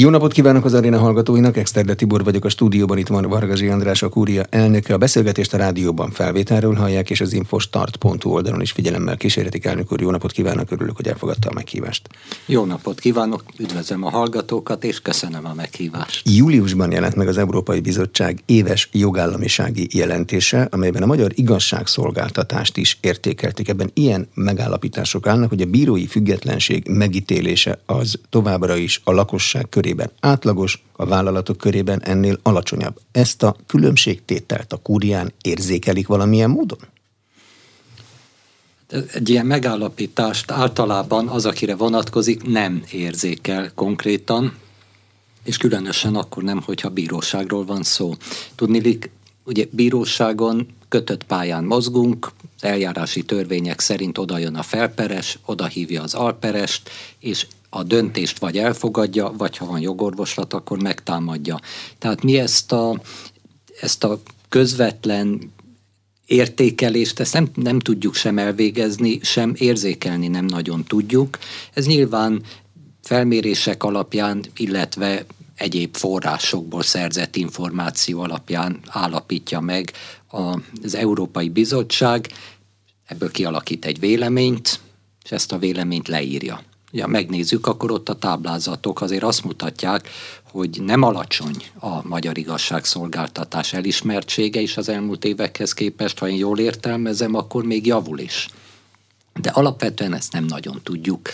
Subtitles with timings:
[0.00, 4.02] Jó napot kívánok az aréna hallgatóinak, Exterde Tibor vagyok a stúdióban, itt van Vargazsi András,
[4.02, 4.94] a kúria elnöke.
[4.94, 10.00] A beszélgetést a rádióban felvételről hallják, és az infostart.hu oldalon is figyelemmel kísérletik elnök úr.
[10.00, 12.08] Jó napot kívánok, örülök, hogy elfogadta a meghívást.
[12.46, 16.28] Jó napot kívánok, üdvözlöm a hallgatókat, és köszönöm a meghívást.
[16.28, 23.68] Júliusban jelent meg az Európai Bizottság éves jogállamisági jelentése, amelyben a magyar igazságszolgáltatást is értékelték.
[23.68, 29.86] Ebben ilyen megállapítások állnak, hogy a bírói függetlenség megítélése az továbbra is a lakosság köré
[29.88, 33.00] körében átlagos, a vállalatok körében ennél alacsonyabb.
[33.12, 36.78] Ezt a különbségtételt a kúrián érzékelik valamilyen módon?
[39.14, 44.56] Egy ilyen megállapítást általában az, akire vonatkozik, nem érzékel konkrétan,
[45.44, 48.14] és különösen akkor nem, hogyha bíróságról van szó.
[48.54, 49.10] Tudnilik,
[49.44, 52.30] ugye bíróságon kötött pályán mozgunk,
[52.60, 58.58] eljárási törvények szerint oda jön a felperes, oda hívja az alperest, és a döntést vagy
[58.58, 61.60] elfogadja, vagy ha van jogorvoslat, akkor megtámadja.
[61.98, 63.00] Tehát mi ezt a,
[63.80, 65.52] ezt a közvetlen
[66.26, 71.38] értékelést, ezt nem, nem tudjuk sem elvégezni, sem érzékelni nem nagyon tudjuk.
[71.72, 72.42] Ez nyilván
[73.02, 79.92] felmérések alapján, illetve egyéb forrásokból szerzett információ alapján állapítja meg
[80.82, 82.28] az Európai Bizottság,
[83.06, 84.80] ebből kialakít egy véleményt,
[85.24, 90.08] és ezt a véleményt leírja ja, megnézzük, akkor ott a táblázatok azért azt mutatják,
[90.50, 96.58] hogy nem alacsony a magyar igazságszolgáltatás elismertsége is az elmúlt évekhez képest, ha én jól
[96.58, 98.48] értelmezem, akkor még javul is.
[99.40, 101.28] De alapvetően ezt nem nagyon tudjuk.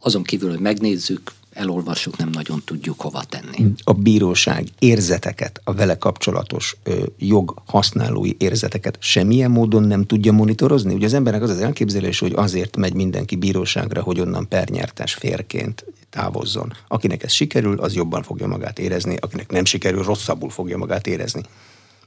[0.00, 3.72] Azon kívül, hogy megnézzük, elolvassuk, nem nagyon tudjuk hova tenni.
[3.84, 10.94] A bíróság érzeteket, a vele kapcsolatos ö, jog használói érzeteket semmilyen módon nem tudja monitorozni?
[10.94, 15.84] Ugye az embernek az az elképzelés, hogy azért megy mindenki bíróságra, hogy onnan pernyertes férként
[16.10, 16.72] távozzon.
[16.88, 21.42] Akinek ez sikerül, az jobban fogja magát érezni, akinek nem sikerül, rosszabbul fogja magát érezni.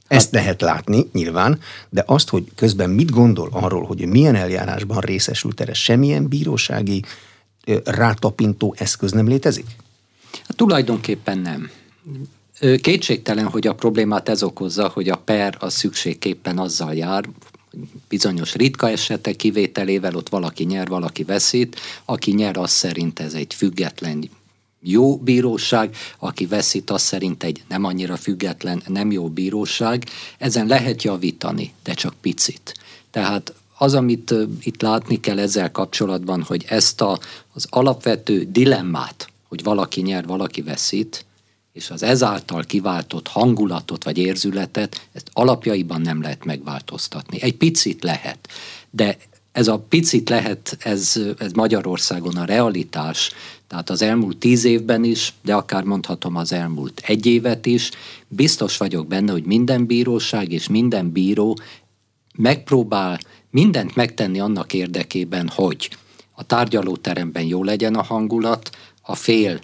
[0.08, 5.60] Ezt lehet látni, nyilván, de azt, hogy közben mit gondol arról, hogy milyen eljárásban részesült
[5.60, 7.02] erre, semmilyen bírósági
[7.84, 9.66] rátapintó eszköz nem létezik?
[10.46, 11.70] Hát tulajdonképpen nem.
[12.80, 17.28] Kétségtelen, hogy a problémát ez okozza, hogy a per az szükségképpen azzal jár,
[18.08, 23.54] bizonyos ritka esetek kivételével ott valaki nyer, valaki veszít, aki nyer, az szerint ez egy
[23.54, 24.30] független
[24.80, 30.04] jó bíróság, aki veszít, az szerint egy nem annyira független, nem jó bíróság.
[30.38, 32.74] Ezen lehet javítani, de csak picit.
[33.10, 37.18] Tehát az, amit itt látni kell ezzel kapcsolatban, hogy ezt a,
[37.52, 41.24] az alapvető dilemmát, hogy valaki nyer, valaki veszít,
[41.72, 47.42] és az ezáltal kiváltott hangulatot vagy érzületet, ezt alapjaiban nem lehet megváltoztatni.
[47.42, 48.48] Egy picit lehet,
[48.90, 49.16] de
[49.52, 53.30] ez a picit lehet, ez, ez Magyarországon a realitás,
[53.66, 57.90] tehát az elmúlt tíz évben is, de akár mondhatom az elmúlt egy évet is,
[58.28, 61.58] biztos vagyok benne, hogy minden bíróság és minden bíró
[62.36, 63.18] megpróbál
[63.54, 65.90] mindent megtenni annak érdekében, hogy
[66.32, 68.70] a tárgyalóteremben jó legyen a hangulat,
[69.02, 69.60] a fél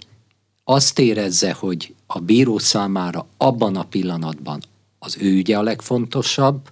[0.63, 4.61] azt érezze, hogy a bíró számára abban a pillanatban
[4.99, 6.67] az ő ügye a legfontosabb,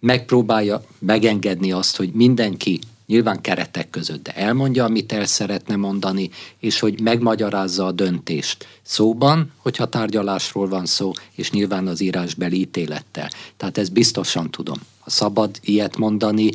[0.00, 6.80] megpróbálja megengedni azt, hogy mindenki nyilván keretek között, de elmondja, amit el szeretne mondani, és
[6.80, 13.30] hogy megmagyarázza a döntést szóban, hogyha tárgyalásról van szó, és nyilván az írásbeli ítélettel.
[13.56, 14.78] Tehát ezt biztosan tudom.
[14.98, 16.50] Ha szabad ilyet mondani,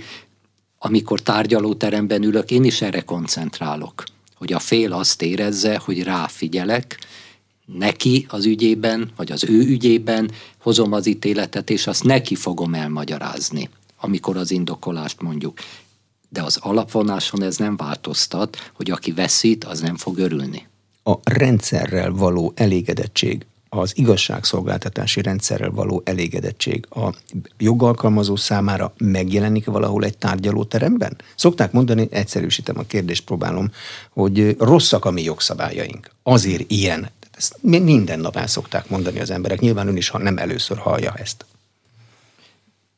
[0.78, 4.04] amikor tárgyalóteremben ülök, én is erre koncentrálok,
[4.36, 7.00] hogy a fél azt érezze, hogy ráfigyelek,
[7.66, 13.70] neki az ügyében, vagy az ő ügyében hozom az ítéletet, és azt neki fogom elmagyarázni,
[14.00, 15.60] amikor az indokolást mondjuk
[16.36, 20.68] de az alapvonáson ez nem változtat, hogy aki veszít, az nem fog örülni.
[21.04, 27.14] A rendszerrel való elégedettség, az igazságszolgáltatási rendszerrel való elégedettség a
[27.58, 31.18] jogalkalmazó számára megjelenik valahol egy tárgyalóteremben?
[31.36, 33.72] Szokták mondani, egyszerűsítem a kérdést, próbálom,
[34.10, 36.12] hogy rosszak a mi jogszabályaink.
[36.24, 37.10] Azért ilyen.
[37.38, 39.60] Ezt minden nap el szokták mondani az emberek.
[39.60, 41.46] Nyilván ön is ha nem először hallja ezt.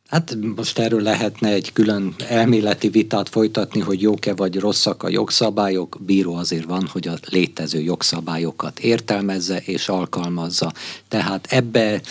[0.07, 5.97] Hát most erről lehetne egy külön elméleti vitát folytatni, hogy jók-e vagy rosszak a jogszabályok.
[5.99, 10.73] Bíró azért van, hogy a létező jogszabályokat értelmezze és alkalmazza.
[11.07, 12.01] Tehát ebbe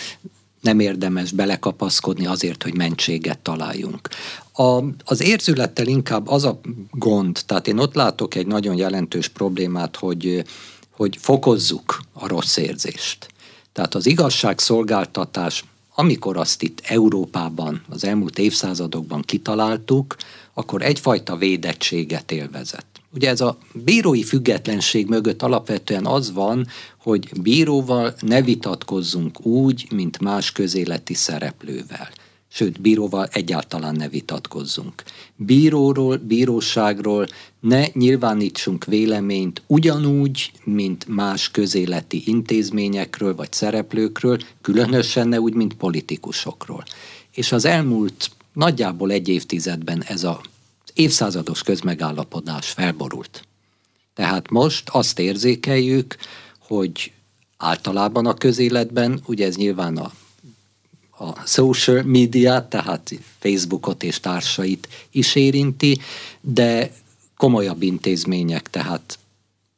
[0.61, 4.09] nem érdemes belekapaszkodni azért, hogy mentséget találjunk.
[4.53, 6.59] A, az érzülettel inkább az a
[6.91, 10.43] gond, tehát én ott látok egy nagyon jelentős problémát, hogy,
[10.91, 13.27] hogy fokozzuk a rossz érzést.
[13.73, 15.63] Tehát az igazságszolgáltatás
[15.99, 20.15] amikor azt itt Európában az elmúlt évszázadokban kitaláltuk,
[20.53, 23.01] akkor egyfajta védettséget élvezett.
[23.13, 26.67] Ugye ez a bírói függetlenség mögött alapvetően az van,
[26.97, 32.09] hogy bíróval ne vitatkozzunk úgy, mint más közéleti szereplővel
[32.57, 35.03] sőt, bíróval egyáltalán ne vitatkozzunk.
[35.35, 37.27] Bíróról, bíróságról
[37.59, 46.83] ne nyilvánítsunk véleményt ugyanúgy, mint más közéleti intézményekről vagy szereplőkről, különösen ne úgy, mint politikusokról.
[47.31, 50.41] És az elmúlt nagyjából egy évtizedben ez a
[50.93, 53.47] évszázados közmegállapodás felborult.
[54.13, 56.15] Tehát most azt érzékeljük,
[56.59, 57.11] hogy
[57.57, 60.11] általában a közéletben, ugye ez nyilván a
[61.17, 65.99] a social media, tehát Facebookot és társait is érinti,
[66.41, 66.91] de
[67.37, 69.19] komolyabb intézmények, tehát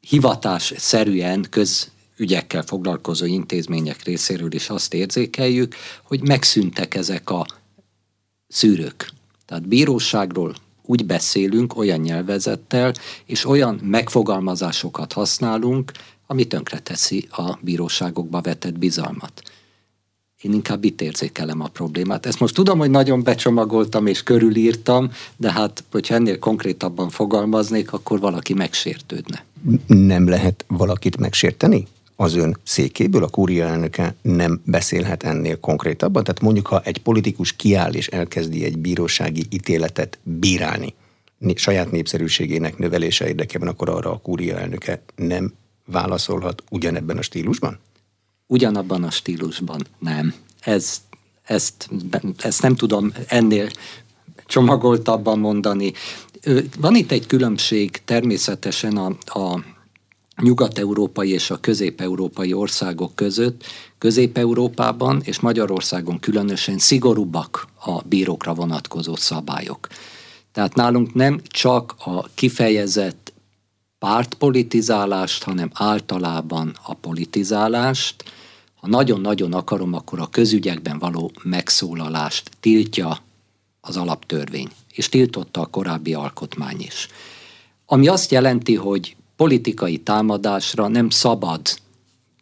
[0.00, 7.46] hivatás szerűen közügyekkel foglalkozó intézmények részéről is azt érzékeljük, hogy megszűntek ezek a
[8.48, 9.10] szűrők.
[9.46, 12.94] Tehát bíróságról úgy beszélünk olyan nyelvezettel,
[13.24, 15.92] és olyan megfogalmazásokat használunk,
[16.26, 19.42] ami tönkreteszi a bíróságokba vetett bizalmat
[20.42, 22.26] én inkább itt érzékelem a problémát.
[22.26, 28.20] Ezt most tudom, hogy nagyon becsomagoltam és körülírtam, de hát, hogyha ennél konkrétabban fogalmaznék, akkor
[28.20, 29.44] valaki megsértődne.
[29.86, 31.86] Nem lehet valakit megsérteni?
[32.16, 36.24] Az ön székéből a kúria elnöke nem beszélhet ennél konkrétabban?
[36.24, 40.94] Tehát mondjuk, ha egy politikus kiáll és elkezdi egy bírósági ítéletet bírálni,
[41.54, 45.52] saját népszerűségének növelése érdekében, akkor arra a kúria elnöke nem
[45.84, 47.78] válaszolhat ugyanebben a stílusban?
[48.50, 50.34] Ugyanabban a stílusban nem.
[50.60, 51.00] Ez,
[51.42, 51.88] ezt,
[52.36, 53.68] ezt nem tudom ennél
[54.46, 55.92] csomagoltabban mondani.
[56.80, 59.64] Van itt egy különbség természetesen a, a
[60.42, 63.64] nyugat-európai és a közép-európai országok között.
[63.98, 69.88] Közép-európában és Magyarországon különösen szigorúbbak a bírókra vonatkozó szabályok.
[70.52, 73.32] Tehát nálunk nem csak a kifejezett
[73.98, 78.24] pártpolitizálást, hanem általában a politizálást,
[78.80, 83.18] ha nagyon-nagyon akarom, akkor a közügyekben való megszólalást tiltja
[83.80, 87.08] az alaptörvény, és tiltotta a korábbi alkotmány is.
[87.86, 91.60] Ami azt jelenti, hogy politikai támadásra nem szabad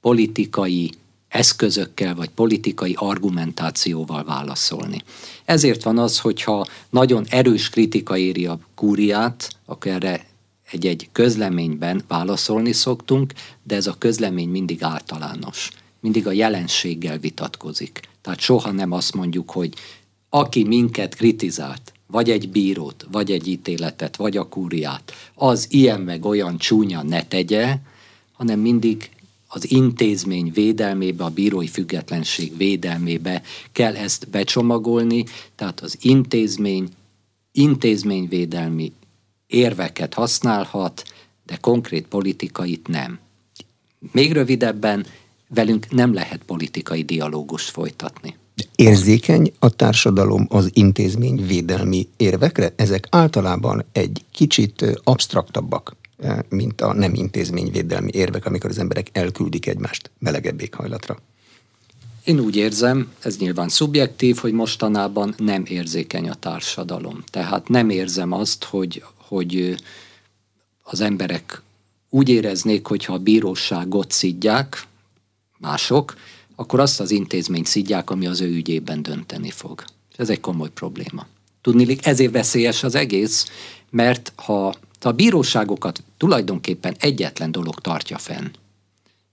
[0.00, 0.92] politikai
[1.28, 5.02] eszközökkel vagy politikai argumentációval válaszolni.
[5.44, 10.26] Ezért van az, hogyha nagyon erős kritika éri a kúriát, akkor erre
[10.70, 13.32] egy-egy közleményben válaszolni szoktunk,
[13.62, 15.70] de ez a közlemény mindig általános
[16.00, 18.00] mindig a jelenséggel vitatkozik.
[18.20, 19.74] Tehát soha nem azt mondjuk, hogy
[20.28, 26.24] aki minket kritizált, vagy egy bírót, vagy egy ítéletet, vagy a kúriát, az ilyen meg
[26.24, 27.76] olyan csúnya ne tegye,
[28.32, 29.10] hanem mindig
[29.48, 33.42] az intézmény védelmébe, a bírói függetlenség védelmébe
[33.72, 35.24] kell ezt becsomagolni,
[35.54, 36.88] tehát az intézmény
[37.52, 38.92] intézményvédelmi
[39.46, 41.02] érveket használhat,
[41.46, 43.18] de konkrét politikait nem.
[44.12, 45.06] Még rövidebben,
[45.48, 48.36] velünk nem lehet politikai dialógust folytatni.
[48.76, 52.72] Érzékeny a társadalom az intézmény védelmi érvekre?
[52.76, 55.96] Ezek általában egy kicsit absztraktabbak,
[56.48, 61.18] mint a nem intézményvédelmi érvek, amikor az emberek elküldik egymást melegebb éghajlatra.
[62.24, 67.22] Én úgy érzem, ez nyilván szubjektív, hogy mostanában nem érzékeny a társadalom.
[67.30, 69.74] Tehát nem érzem azt, hogy, hogy
[70.82, 71.62] az emberek
[72.10, 74.87] úgy éreznék, hogyha a bíróságot szidják,
[75.58, 76.16] mások,
[76.56, 79.84] akkor azt az intézményt szidják, ami az ő ügyében dönteni fog.
[80.16, 81.26] Ez egy komoly probléma.
[81.60, 83.46] Tudni, ezért veszélyes az egész,
[83.90, 88.46] mert ha a bíróságokat tulajdonképpen egyetlen dolog tartja fenn,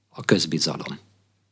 [0.10, 1.00] a közbizalom.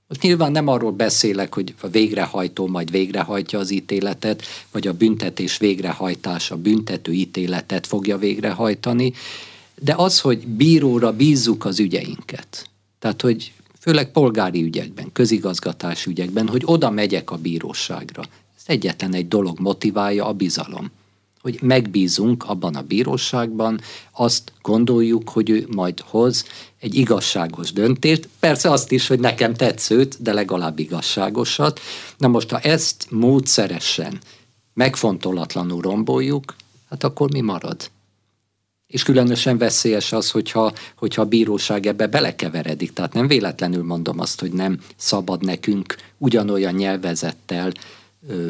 [0.08, 5.58] Most nyilván nem arról beszélek, hogy a végrehajtó majd végrehajtja az ítéletet, vagy a büntetés
[5.58, 9.14] végrehajtása büntető ítéletet fogja végrehajtani,
[9.82, 12.70] de az, hogy bíróra bízzuk az ügyeinket.
[13.00, 13.54] Tehát, hogy
[13.84, 18.22] főleg polgári ügyekben, közigazgatás ügyekben, hogy oda megyek a bíróságra.
[18.58, 20.92] Ez egyetlen egy dolog motiválja a bizalom
[21.42, 23.80] hogy megbízunk abban a bíróságban,
[24.12, 26.46] azt gondoljuk, hogy ő majd hoz
[26.80, 31.80] egy igazságos döntést, persze azt is, hogy nekem tetszőt, de legalább igazságosat.
[32.18, 34.20] Na most, ha ezt módszeresen,
[34.74, 36.56] megfontolatlanul romboljuk,
[36.90, 37.90] hát akkor mi marad?
[38.94, 42.94] És különösen veszélyes az, hogyha, hogyha a bíróság ebbe belekeveredik.
[42.94, 47.72] Tehát nem véletlenül mondom azt, hogy nem szabad nekünk ugyanolyan nyelvezettel
[48.28, 48.48] ö,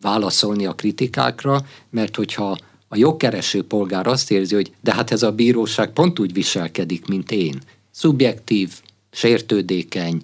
[0.00, 2.58] válaszolni a kritikákra, mert hogyha
[2.88, 7.30] a jogkereső polgár azt érzi, hogy de hát ez a bíróság pont úgy viselkedik, mint
[7.30, 7.60] én,
[7.90, 8.72] szubjektív,
[9.10, 10.22] sértődékeny,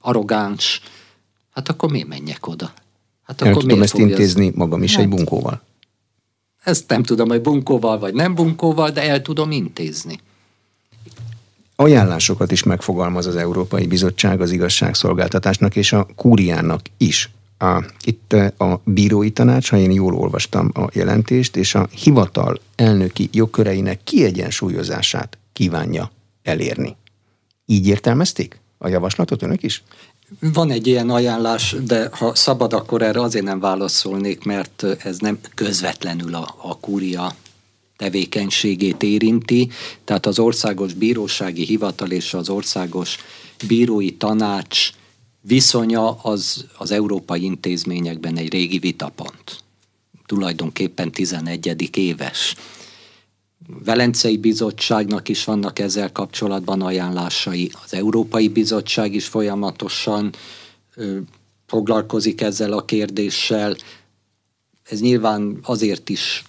[0.00, 0.80] arrogáns,
[1.50, 2.72] hát akkor miért menjek oda?
[3.22, 5.62] Hát akkor El tudom ezt intézni magam is hát, egy bunkóval.
[6.66, 10.20] Ezt nem tudom, hogy bunkóval vagy nem bunkóval, de el tudom intézni.
[11.76, 17.30] Ajánlásokat is megfogalmaz az Európai Bizottság az igazságszolgáltatásnak és a kúriának is.
[17.58, 23.28] A, itt a bírói tanács, ha én jól olvastam a jelentést, és a hivatal elnöki
[23.32, 26.10] jogköreinek kiegyensúlyozását kívánja
[26.42, 26.96] elérni.
[27.66, 29.82] Így értelmezték a javaslatot önök is?
[30.40, 35.38] Van egy ilyen ajánlás, de ha szabad, akkor erre azért nem válaszolnék, mert ez nem
[35.54, 37.34] közvetlenül a, a kúria
[37.96, 39.70] tevékenységét érinti,
[40.04, 43.16] tehát az Országos Bírósági Hivatal és az Országos
[43.66, 44.90] Bírói Tanács
[45.40, 49.64] viszonya az az európai intézményekben egy régi vitapont.
[50.26, 51.90] Tulajdonképpen 11.
[51.96, 52.54] éves.
[53.84, 60.32] Velencei Bizottságnak is vannak ezzel kapcsolatban ajánlásai, az Európai Bizottság is folyamatosan
[60.94, 61.18] ö,
[61.66, 63.76] foglalkozik ezzel a kérdéssel.
[64.82, 66.44] Ez nyilván azért is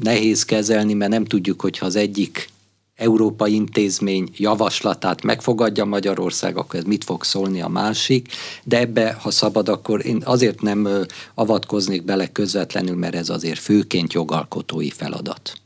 [0.00, 2.48] nehéz kezelni, mert nem tudjuk, hogyha az egyik
[2.94, 8.28] európai intézmény javaslatát megfogadja Magyarország, akkor ez mit fog szólni a másik,
[8.64, 10.88] de ebbe, ha szabad, akkor én azért nem
[11.34, 15.63] avatkoznék bele közvetlenül, mert ez azért főként jogalkotói feladat.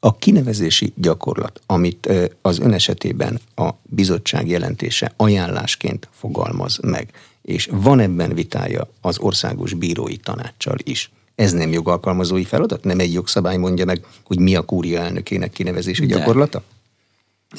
[0.00, 2.08] A kinevezési gyakorlat, amit
[2.42, 9.74] az ön esetében a bizottság jelentése ajánlásként fogalmaz meg, és van ebben vitája az országos
[9.74, 11.10] bírói tanácssal is.
[11.34, 12.84] Ez nem jogalkalmazói feladat?
[12.84, 16.16] Nem egy jogszabály mondja meg, hogy mi a kúria elnökének kinevezési De.
[16.16, 16.62] gyakorlata?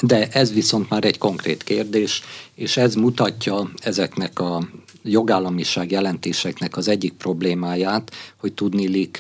[0.01, 2.21] De ez viszont már egy konkrét kérdés,
[2.55, 4.67] és ez mutatja ezeknek a
[5.03, 9.19] jogállamiság jelentéseknek az egyik problémáját, hogy tudnilik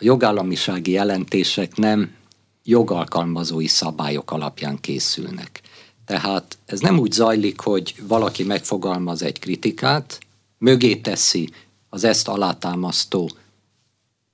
[0.00, 2.10] a jogállamisági jelentések nem
[2.64, 5.60] jogalkalmazói szabályok alapján készülnek.
[6.04, 10.18] Tehát ez nem úgy zajlik, hogy valaki megfogalmaz egy kritikát,
[10.58, 11.48] mögé teszi
[11.88, 13.30] az ezt alátámasztó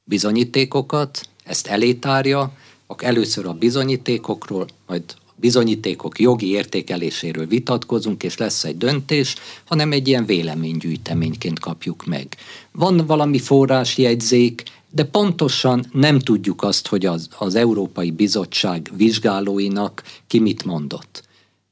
[0.05, 2.53] bizonyítékokat, ezt elétárja,
[2.87, 9.93] akkor először a bizonyítékokról, majd a bizonyítékok jogi értékeléséről vitatkozunk, és lesz egy döntés, hanem
[9.93, 12.37] egy ilyen véleménygyűjteményként kapjuk meg.
[12.73, 14.63] Van valami forrásjegyzék,
[14.97, 21.23] de pontosan nem tudjuk azt, hogy az, az Európai Bizottság vizsgálóinak ki mit mondott.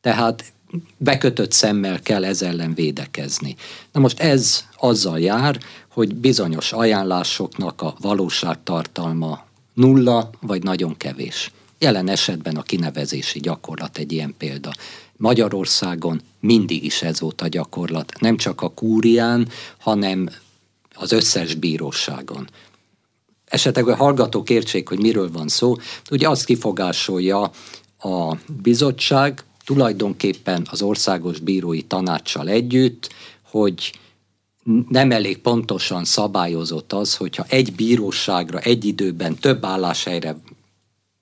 [0.01, 0.53] Tehát
[0.97, 3.57] bekötött szemmel kell ez ellen védekezni.
[3.93, 11.53] Na most ez azzal jár, hogy bizonyos ajánlásoknak a valóságtartalma nulla vagy nagyon kevés.
[11.79, 14.73] Jelen esetben a kinevezési gyakorlat egy ilyen példa.
[15.17, 20.29] Magyarországon mindig is ez volt a gyakorlat, nem csak a kúrián, hanem
[20.95, 22.49] az összes bíróságon.
[23.55, 25.77] Esetleg a hallgatók értsék, hogy miről van szó.
[26.11, 27.51] Ugye azt kifogásolja
[27.99, 33.13] a bizottság, tulajdonképpen az országos bírói tanácssal együtt,
[33.51, 33.99] hogy
[34.89, 40.37] nem elég pontosan szabályozott az, hogyha egy bíróságra egy időben több álláshelyre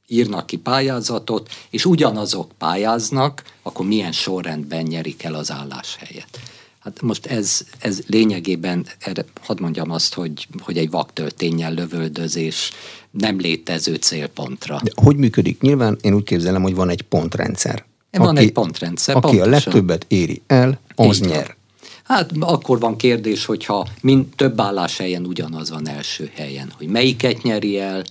[0.07, 6.52] írnak ki pályázatot, és ugyanazok pályáznak, akkor milyen sorrendben nyerik el az álláshelyet.
[6.83, 12.71] Hát most ez, ez lényegében, erre, hadd mondjam azt, hogy, hogy egy vaktöltényel lövöldözés
[13.11, 14.81] nem létező célpontra.
[14.83, 15.61] De hogy működik?
[15.61, 17.85] Nyilván én úgy képzelem, hogy van egy pontrendszer.
[18.11, 19.17] Van aki, egy pontrendszer.
[19.17, 19.53] Aki pontosan.
[19.53, 21.57] a legtöbbet éri el, az Így nyer.
[22.03, 27.79] Hát akkor van kérdés, hogyha mind több álláshelyen ugyanaz van első helyen, hogy melyiket nyeri
[27.79, 28.05] el,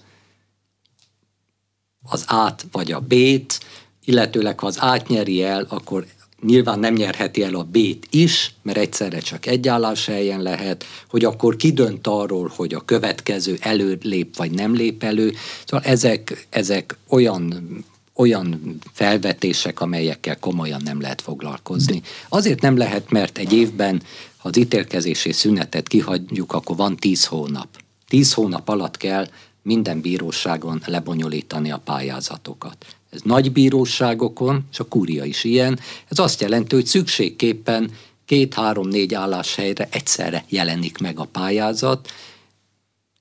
[2.03, 3.59] az át vagy a B-t,
[4.05, 6.05] illetőleg ha az át nyeri el, akkor
[6.45, 11.55] nyilván nem nyerheti el a B-t is, mert egyszerre csak egy álláshelyen lehet, hogy akkor
[11.55, 15.33] kidönt arról, hogy a következő előlép vagy nem lép elő.
[15.65, 17.69] Szóval ezek, ezek olyan
[18.13, 22.01] olyan felvetések, amelyekkel komolyan nem lehet foglalkozni.
[22.29, 24.01] Azért nem lehet, mert egy évben,
[24.37, 27.67] ha az ítélkezési szünetet kihagyjuk, akkor van tíz hónap.
[28.07, 29.27] Tíz hónap alatt kell
[29.61, 32.85] minden bíróságon lebonyolítani a pályázatokat.
[33.11, 37.91] Ez nagy bíróságokon, és a kúria is ilyen, ez azt jelenti, hogy szükségképpen
[38.25, 42.11] két-három-négy álláshelyre egyszerre jelenik meg a pályázat,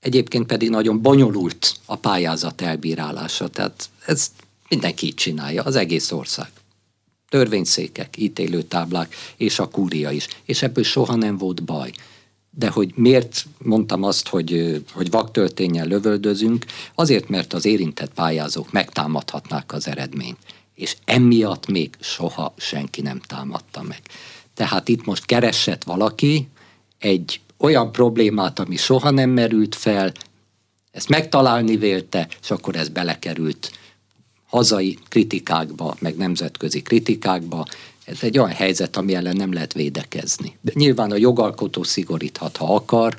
[0.01, 4.31] egyébként pedig nagyon bonyolult a pályázat elbírálása, tehát ezt
[4.71, 6.51] Mindenki így csinálja, az egész ország.
[7.29, 10.27] Törvényszékek, ítélőtáblák, és a kúria is.
[10.45, 11.93] És ebből soha nem volt baj.
[12.51, 16.65] De hogy miért mondtam azt, hogy, hogy vaktölténnyel lövöldözünk?
[16.95, 20.39] Azért, mert az érintett pályázók megtámadhatnák az eredményt.
[20.75, 24.01] És emiatt még soha senki nem támadta meg.
[24.55, 26.49] Tehát itt most keresett valaki
[26.99, 30.13] egy olyan problémát, ami soha nem merült fel,
[30.91, 33.71] ezt megtalálni vélte, és akkor ez belekerült
[34.49, 37.67] hazai kritikákba, meg nemzetközi kritikákba,
[38.11, 40.57] ez egy olyan helyzet, ami ellen nem lehet védekezni.
[40.61, 43.17] De nyilván a jogalkotó szigoríthat, ha akar,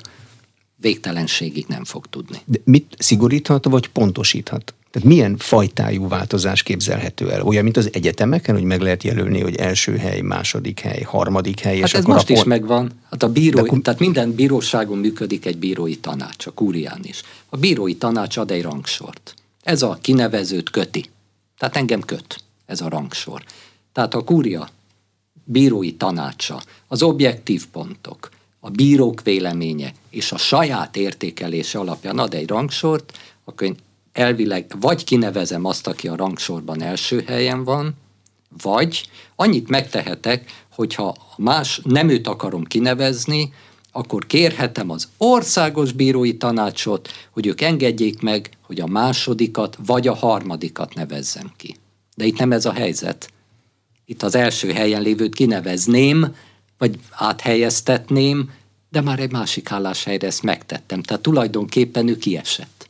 [0.76, 2.38] végtelenségig nem fog tudni.
[2.44, 4.74] De mit szigoríthat, vagy pontosíthat?
[4.90, 7.42] Tehát milyen fajtájú változás képzelhető el?
[7.42, 11.76] Olyan, mint az egyetemeken, hogy meg lehet jelölni, hogy első hely, második hely, harmadik hely.
[11.78, 12.90] Hát és ez most is megvan.
[13.10, 13.78] Hát a bíró, akkor...
[13.80, 17.22] Tehát minden bíróságon működik egy bírói tanács, a kúrián is.
[17.48, 19.34] A bírói tanács ad egy rangsort.
[19.62, 21.04] Ez a kinevezőt köti.
[21.58, 23.42] Tehát engem köt ez a rangsor.
[23.92, 24.68] Tehát a kúria
[25.52, 28.30] bírói tanácsa, az objektív pontok,
[28.60, 33.76] a bírók véleménye és a saját értékelése alapján ad egy rangsort, akkor én
[34.12, 37.94] elvileg vagy kinevezem azt, aki a rangsorban első helyen van,
[38.62, 43.52] vagy annyit megtehetek, hogyha más nem őt akarom kinevezni,
[43.92, 50.14] akkor kérhetem az országos bírói tanácsot, hogy ők engedjék meg, hogy a másodikat vagy a
[50.14, 51.76] harmadikat nevezzem ki.
[52.14, 53.32] De itt nem ez a helyzet.
[54.12, 56.34] Itt az első helyen lévőt kinevezném,
[56.78, 58.50] vagy áthelyeztetném,
[58.90, 61.02] de már egy másik álláshelyre ezt megtettem.
[61.02, 62.81] Tehát tulajdonképpen ő kiesett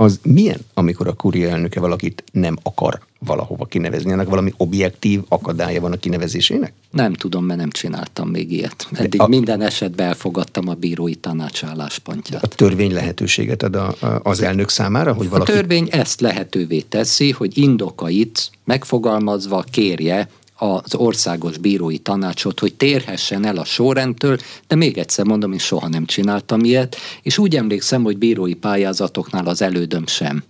[0.00, 4.12] az milyen, amikor a kuria elnöke valakit nem akar valahova kinevezni?
[4.12, 6.72] Ennek valami objektív akadálya van a kinevezésének?
[6.90, 8.88] Nem tudom, mert nem csináltam még ilyet.
[8.92, 12.42] Eddig a, minden esetben elfogadtam a bírói tanács álláspontját.
[12.42, 15.50] A törvény lehetőséget ad a, a, az elnök számára, hogy valaki...
[15.50, 23.44] A törvény ezt lehetővé teszi, hogy indokait megfogalmazva kérje az országos bírói tanácsot, hogy térhessen
[23.44, 28.02] el a sorrendtől, de még egyszer mondom, én soha nem csináltam ilyet, és úgy emlékszem,
[28.02, 30.42] hogy bírói pályázatoknál az elődöm sem.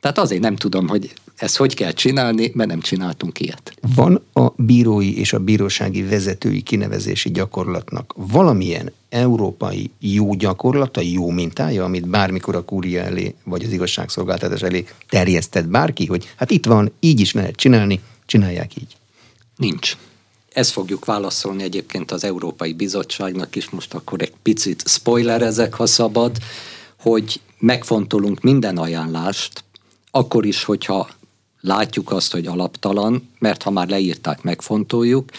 [0.00, 3.74] Tehát azért nem tudom, hogy ezt hogy kell csinálni, mert nem csináltunk ilyet.
[3.94, 11.84] Van a bírói és a bírósági vezetői kinevezési gyakorlatnak valamilyen európai jó gyakorlata, jó mintája,
[11.84, 16.92] amit bármikor a kúria elé, vagy az igazságszolgáltatás elé terjesztett bárki, hogy hát itt van,
[17.00, 18.96] így is lehet csinálni, csinálják így.
[19.60, 19.96] Nincs.
[20.52, 26.36] Ezt fogjuk válaszolni egyébként az Európai Bizottságnak is, most akkor egy picit spoilerezek, ha szabad,
[27.00, 29.64] hogy megfontolunk minden ajánlást,
[30.10, 31.08] akkor is, hogyha
[31.60, 35.30] látjuk azt, hogy alaptalan, mert ha már leírták, megfontoljuk,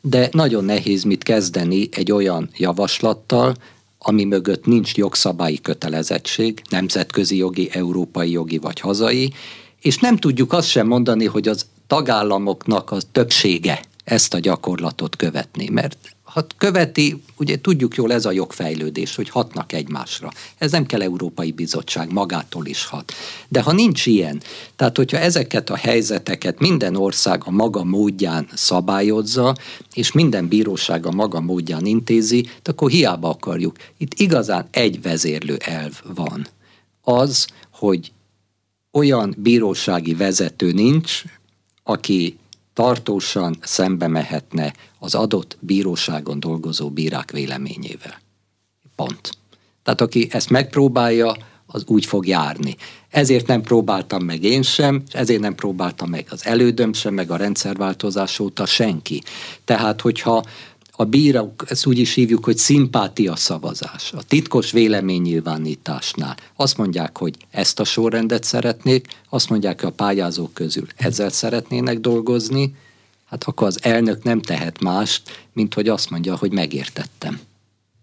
[0.00, 3.54] de nagyon nehéz mit kezdeni egy olyan javaslattal,
[3.98, 9.32] ami mögött nincs jogszabályi kötelezettség, nemzetközi jogi, európai jogi vagy hazai,
[9.80, 15.68] és nem tudjuk azt sem mondani, hogy az tagállamoknak a többsége ezt a gyakorlatot követni,
[15.68, 20.30] mert ha követi, ugye tudjuk jól ez a jogfejlődés, hogy hatnak egymásra.
[20.58, 23.12] Ez nem kell Európai Bizottság, magától is hat.
[23.48, 24.42] De ha nincs ilyen,
[24.76, 29.54] tehát hogyha ezeket a helyzeteket minden ország a maga módján szabályozza,
[29.94, 33.76] és minden bíróság a maga módján intézi, akkor hiába akarjuk.
[33.98, 36.46] Itt igazán egy vezérlő elv van.
[37.02, 38.12] Az, hogy
[38.92, 41.22] olyan bírósági vezető nincs,
[41.88, 42.38] aki
[42.72, 48.20] tartósan szembe mehetne az adott bíróságon dolgozó bírák véleményével.
[48.96, 49.30] Pont.
[49.82, 52.76] Tehát aki ezt megpróbálja, az úgy fog járni.
[53.08, 57.36] Ezért nem próbáltam meg én sem, ezért nem próbáltam meg az elődöm sem, meg a
[57.36, 59.22] rendszerváltozás óta senki.
[59.64, 60.44] Tehát, hogyha
[61.00, 64.12] a bírók, ezt úgy is hívjuk, hogy szimpátia szavazás.
[64.12, 70.54] A titkos véleménynyilvánításnál azt mondják, hogy ezt a sorrendet szeretnék, azt mondják, hogy a pályázók
[70.54, 72.74] közül ezzel szeretnének dolgozni,
[73.24, 77.40] hát akkor az elnök nem tehet mást, mint hogy azt mondja, hogy megértettem.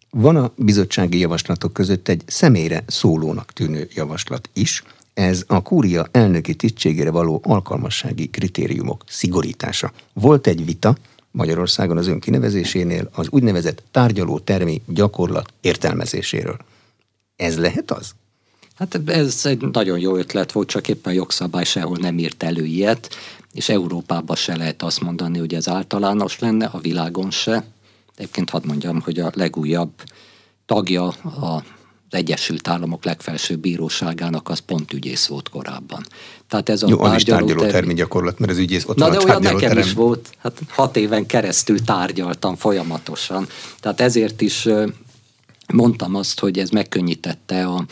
[0.10, 6.56] Van a bizottsági javaslatok között egy személyre szólónak tűnő javaslat is, ez a kúria elnöki
[6.56, 9.92] tisztségére való alkalmassági kritériumok szigorítása.
[10.14, 10.96] Volt egy vita,
[11.36, 16.58] Magyarországon az ön kinevezésénél az úgynevezett tárgyaló termi gyakorlat értelmezéséről.
[17.36, 18.16] Ez lehet az?
[18.76, 22.66] Hát ez egy nagyon jó ötlet volt, csak éppen a jogszabály sehol nem írt elő
[22.66, 23.16] ilyet,
[23.54, 27.66] és Európában se lehet azt mondani, hogy ez általános lenne, a világon se.
[28.16, 29.92] Egyébként hadd mondjam, hogy a legújabb
[30.66, 31.64] tagja a
[32.10, 36.06] Egyesült Államok legfelsőbb bíróságának az pont ügyész volt korábban.
[36.48, 39.20] Tehát ez a Jó, az is tárgyaló termi gyakorlat, mert az ügyész ott Na de
[39.26, 39.78] olyan nekem terem.
[39.78, 43.48] is volt, hát hat éven keresztül tárgyaltam folyamatosan.
[43.80, 44.68] Tehát ezért is
[45.74, 47.86] mondtam azt, hogy ez megkönnyítette a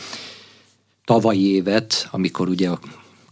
[1.04, 2.78] tavalyi évet, amikor ugye a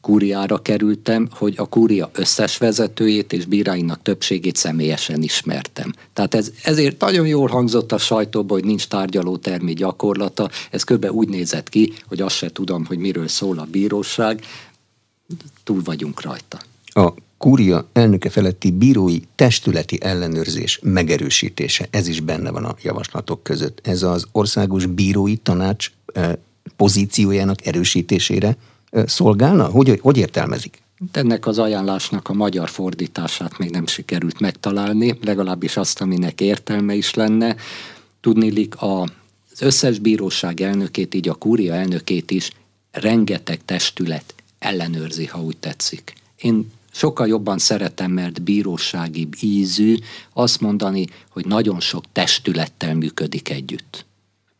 [0.03, 5.93] kúriára kerültem, hogy a kúria összes vezetőjét és bíráinak többségét személyesen ismertem.
[6.13, 10.51] Tehát ez, ezért nagyon jól hangzott a sajtóban, hogy nincs tárgyalótermi gyakorlata.
[10.71, 11.05] Ez kb.
[11.11, 14.45] úgy nézett ki, hogy azt se tudom, hogy miről szól a bíróság.
[15.65, 16.59] Túl vagyunk rajta.
[16.85, 23.81] A kúria elnöke feletti bírói testületi ellenőrzés megerősítése, ez is benne van a javaslatok között.
[23.83, 26.33] Ez az országos bírói tanács eh,
[26.77, 28.57] pozíciójának erősítésére
[29.07, 29.65] szolgálna?
[29.65, 30.83] Hogy, hogy értelmezik?
[31.13, 37.15] Ennek az ajánlásnak a magyar fordítását még nem sikerült megtalálni, legalábbis azt, aminek értelme is
[37.15, 37.57] lenne.
[38.21, 39.07] Tudnilik a
[39.53, 42.51] az összes bíróság elnökét, így a kúria elnökét is
[42.91, 46.15] rengeteg testület ellenőrzi, ha úgy tetszik.
[46.37, 49.97] Én sokkal jobban szeretem, mert bírósági ízű
[50.33, 54.05] azt mondani, hogy nagyon sok testülettel működik együtt.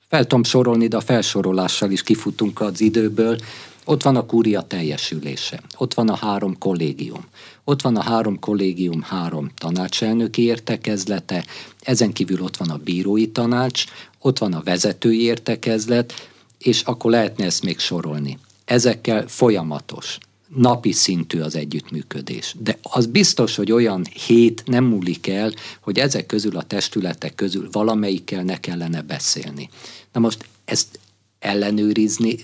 [0.09, 3.39] Fel tudom sorolni, de a felsorolással is kifutunk az időből.
[3.85, 7.25] Ott van a kúria teljesülése, ott van a három kollégium,
[7.65, 11.45] ott van a három kollégium három tanácselnöki értekezlete,
[11.81, 13.85] ezen kívül ott van a bírói tanács,
[14.19, 18.39] ott van a vezetői értekezlet, és akkor lehetne ezt még sorolni.
[18.65, 20.19] Ezekkel folyamatos,
[20.55, 22.55] napi szintű az együttműködés.
[22.59, 27.69] De az biztos, hogy olyan hét nem múlik el, hogy ezek közül a testületek közül
[27.73, 29.71] valamelyikkel ne kellene beszélni.
[30.13, 30.99] Na most ezt
[31.39, 32.37] ellenőrizni,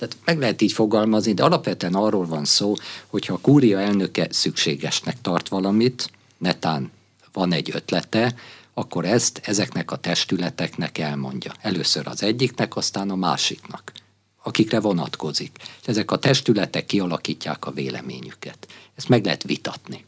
[0.00, 2.74] tehát meg lehet így fogalmazni, de alapvetően arról van szó,
[3.06, 6.90] hogyha a kúria elnöke szükségesnek tart valamit, netán
[7.32, 8.34] van egy ötlete,
[8.74, 11.52] akkor ezt ezeknek a testületeknek elmondja.
[11.60, 13.92] Először az egyiknek, aztán a másiknak,
[14.42, 15.56] akikre vonatkozik.
[15.80, 18.66] És ezek a testületek kialakítják a véleményüket.
[18.94, 20.04] Ezt meg lehet vitatni.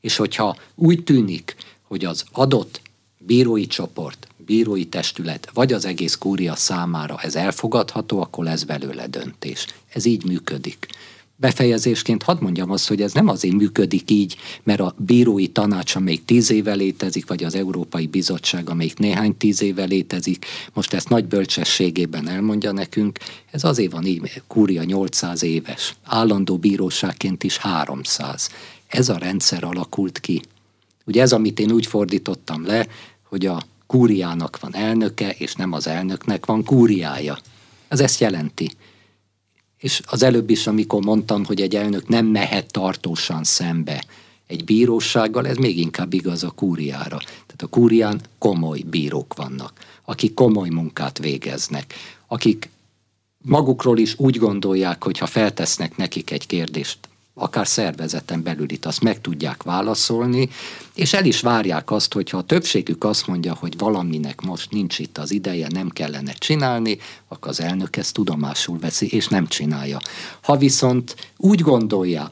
[0.00, 2.80] És hogyha úgy tűnik, hogy az adott
[3.18, 9.66] bírói csoport, bírói testület, vagy az egész kúria számára ez elfogadható, akkor lesz belőle döntés.
[9.92, 10.86] Ez így működik.
[11.36, 16.24] Befejezésként hadd mondjam azt, hogy ez nem azért működik így, mert a bírói tanács, amelyik
[16.24, 21.24] tíz éve létezik, vagy az Európai Bizottság, amelyik néhány tíz éve létezik, most ezt nagy
[21.24, 23.18] bölcsességében elmondja nekünk,
[23.50, 28.50] ez azért van így, kúria 800 éves, állandó bíróságként is 300.
[28.86, 30.42] Ez a rendszer alakult ki.
[31.04, 32.86] Ugye ez, amit én úgy fordítottam le,
[33.22, 37.38] hogy a kúriának van elnöke, és nem az elnöknek van kúriája.
[37.88, 38.70] Ez ezt jelenti.
[39.78, 44.04] És az előbb is, amikor mondtam, hogy egy elnök nem mehet tartósan szembe
[44.46, 47.18] egy bírósággal, ez még inkább igaz a kúriára.
[47.18, 49.72] Tehát a kúrián komoly bírók vannak,
[50.04, 51.94] akik komoly munkát végeznek,
[52.26, 52.70] akik
[53.38, 56.98] magukról is úgy gondolják, hogy ha feltesznek nekik egy kérdést,
[57.38, 60.48] akár szervezeten belül itt azt meg tudják válaszolni,
[60.94, 65.18] és el is várják azt, hogyha a többségük azt mondja, hogy valaminek most nincs itt
[65.18, 66.98] az ideje, nem kellene csinálni,
[67.28, 69.98] akkor az elnök ezt tudomásul veszi, és nem csinálja.
[70.42, 72.28] Ha viszont úgy gondolja,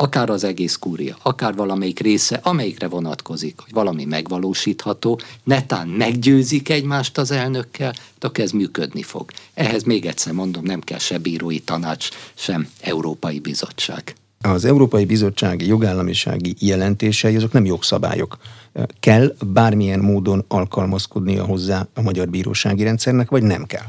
[0.00, 7.18] akár az egész kúria, akár valamelyik része, amelyikre vonatkozik, hogy valami megvalósítható, netán meggyőzik egymást
[7.18, 9.30] az elnökkel, akkor ez működni fog.
[9.54, 14.14] Ehhez még egyszer mondom, nem kell se bírói tanács, sem Európai Bizottság.
[14.40, 18.36] Az Európai Bizottsági jogállamisági jelentései azok nem jogszabályok.
[19.00, 23.86] Kell bármilyen módon alkalmazkodnia hozzá a magyar bírósági rendszernek, vagy nem kell?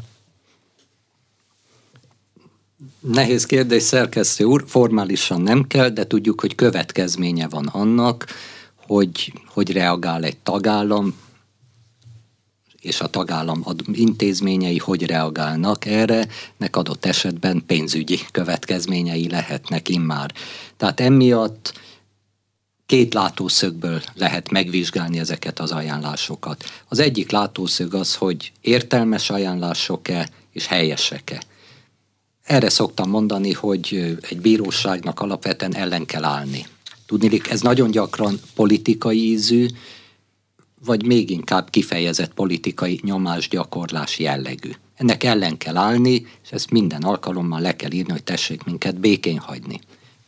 [3.01, 8.25] Nehéz kérdés, szerkesztő úr, formálisan nem kell, de tudjuk, hogy következménye van annak,
[8.75, 11.15] hogy, hogy reagál egy tagállam,
[12.81, 20.33] és a tagállam intézményei hogy reagálnak erre, nek adott esetben pénzügyi következményei lehetnek immár.
[20.77, 21.79] Tehát emiatt
[22.85, 26.63] két látószögből lehet megvizsgálni ezeket az ajánlásokat.
[26.87, 31.41] Az egyik látószög az, hogy értelmes ajánlások-e és helyesek-e.
[32.49, 36.65] Erre szoktam mondani, hogy egy bíróságnak alapvetően ellen kell állni.
[37.05, 39.67] Tudni, ez nagyon gyakran politikai ízű,
[40.85, 44.71] vagy még inkább kifejezett politikai nyomásgyakorlás jellegű.
[44.95, 49.37] Ennek ellen kell állni, és ezt minden alkalommal le kell írni, hogy tessék minket békén
[49.37, 49.79] hagyni.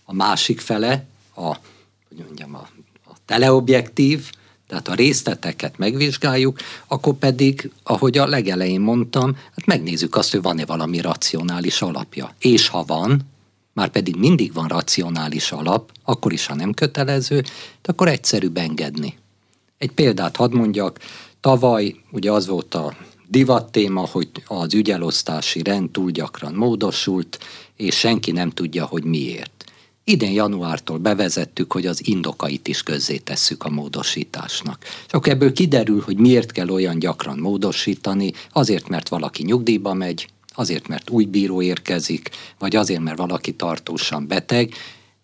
[0.04, 1.06] A másik fele,
[1.36, 1.48] a,
[2.08, 2.68] hogy mondjam, a,
[3.08, 4.32] a teleobjektív,
[4.72, 10.66] tehát a részleteket megvizsgáljuk, akkor pedig, ahogy a legelején mondtam, hát megnézzük azt, hogy van-e
[10.66, 12.36] valami racionális alapja.
[12.40, 13.22] És ha van,
[13.74, 17.42] már pedig mindig van racionális alap, akkor is, ha nem kötelező,
[17.82, 19.18] de akkor egyszerűbb engedni.
[19.78, 21.00] Egy példát hadd mondjak,
[21.40, 22.94] tavaly ugye az volt a
[23.28, 27.40] divat téma, hogy az ügyelosztási rend túl gyakran módosult,
[27.76, 29.61] és senki nem tudja, hogy miért.
[30.12, 32.84] Idén januártól bevezettük, hogy az indokait is
[33.24, 34.84] tesszük a módosításnak.
[35.08, 40.28] És akkor ebből kiderül, hogy miért kell olyan gyakran módosítani, azért, mert valaki nyugdíjba megy,
[40.54, 44.74] azért, mert új bíró érkezik, vagy azért, mert valaki tartósan beteg,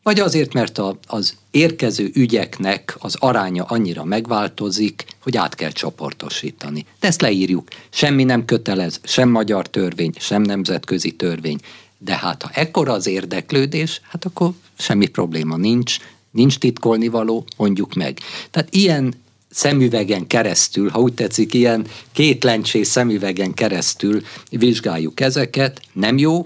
[0.04, 6.86] vagy azért, mert a, az érkező ügyeknek az aránya annyira megváltozik, hogy át kell csoportosítani.
[7.00, 7.68] De ezt leírjuk.
[7.90, 11.60] Semmi nem kötelez, sem magyar törvény, sem nemzetközi törvény.
[11.98, 15.98] De hát ha ekkora az érdeklődés, hát akkor semmi probléma nincs,
[16.32, 18.20] nincs titkolni való, mondjuk meg.
[18.52, 19.14] Tehát ilyen
[19.50, 25.82] szemüvegen keresztül, ha úgy tetszik, ilyen két lencsés szemüvegen keresztül vizsgáljuk ezeket.
[25.94, 26.42] Nem jó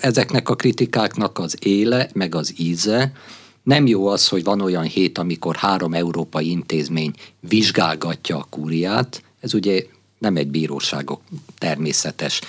[0.00, 3.12] ezeknek a kritikáknak az éle, meg az íze.
[3.62, 9.22] Nem jó az, hogy van olyan hét, amikor három európai intézmény vizsgálgatja a kúriát.
[9.40, 9.84] Ez ugye
[10.18, 11.20] nem egy bíróságok
[11.58, 12.40] természetes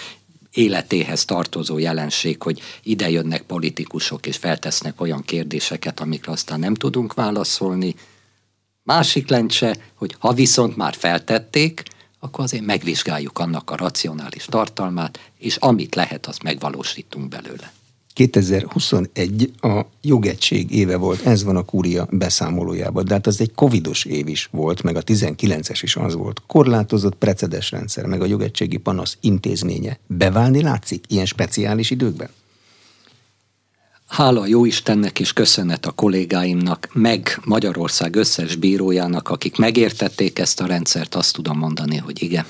[0.54, 7.14] életéhez tartozó jelenség, hogy ide jönnek politikusok és feltesznek olyan kérdéseket, amikre aztán nem tudunk
[7.14, 7.96] válaszolni.
[8.84, 11.84] Másik lencse, hogy ha viszont már feltették,
[12.20, 17.72] akkor azért megvizsgáljuk annak a racionális tartalmát, és amit lehet, azt megvalósítunk belőle.
[18.13, 24.06] 2021 a jogegység éve volt, ez van a kúria beszámolójában, de hát az egy covidos
[24.06, 26.41] év is volt, meg a 19-es is az volt.
[26.48, 30.00] Korlátozott precedens rendszer, meg a jogegységi panasz intézménye.
[30.08, 32.30] Beválni látszik ilyen speciális időkben?
[34.08, 40.65] Hála jó Istennek és köszönet a kollégáimnak, meg Magyarország összes bírójának, akik megértették ezt a
[40.65, 42.45] rendszert, azt tudom mondani, hogy igen.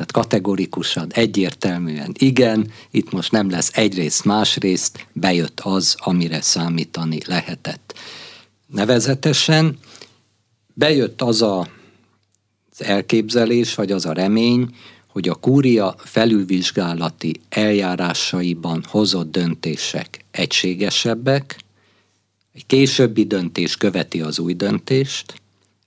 [0.00, 7.94] Tehát kategorikusan, egyértelműen igen, itt most nem lesz egyrészt, másrészt, bejött az, amire számítani lehetett.
[8.66, 9.78] Nevezetesen
[10.74, 11.58] bejött az a,
[12.70, 21.56] az elképzelés, vagy az a remény, hogy a kúria felülvizsgálati eljárásaiban hozott döntések egységesebbek,
[22.54, 25.34] egy későbbi döntés követi az új döntést,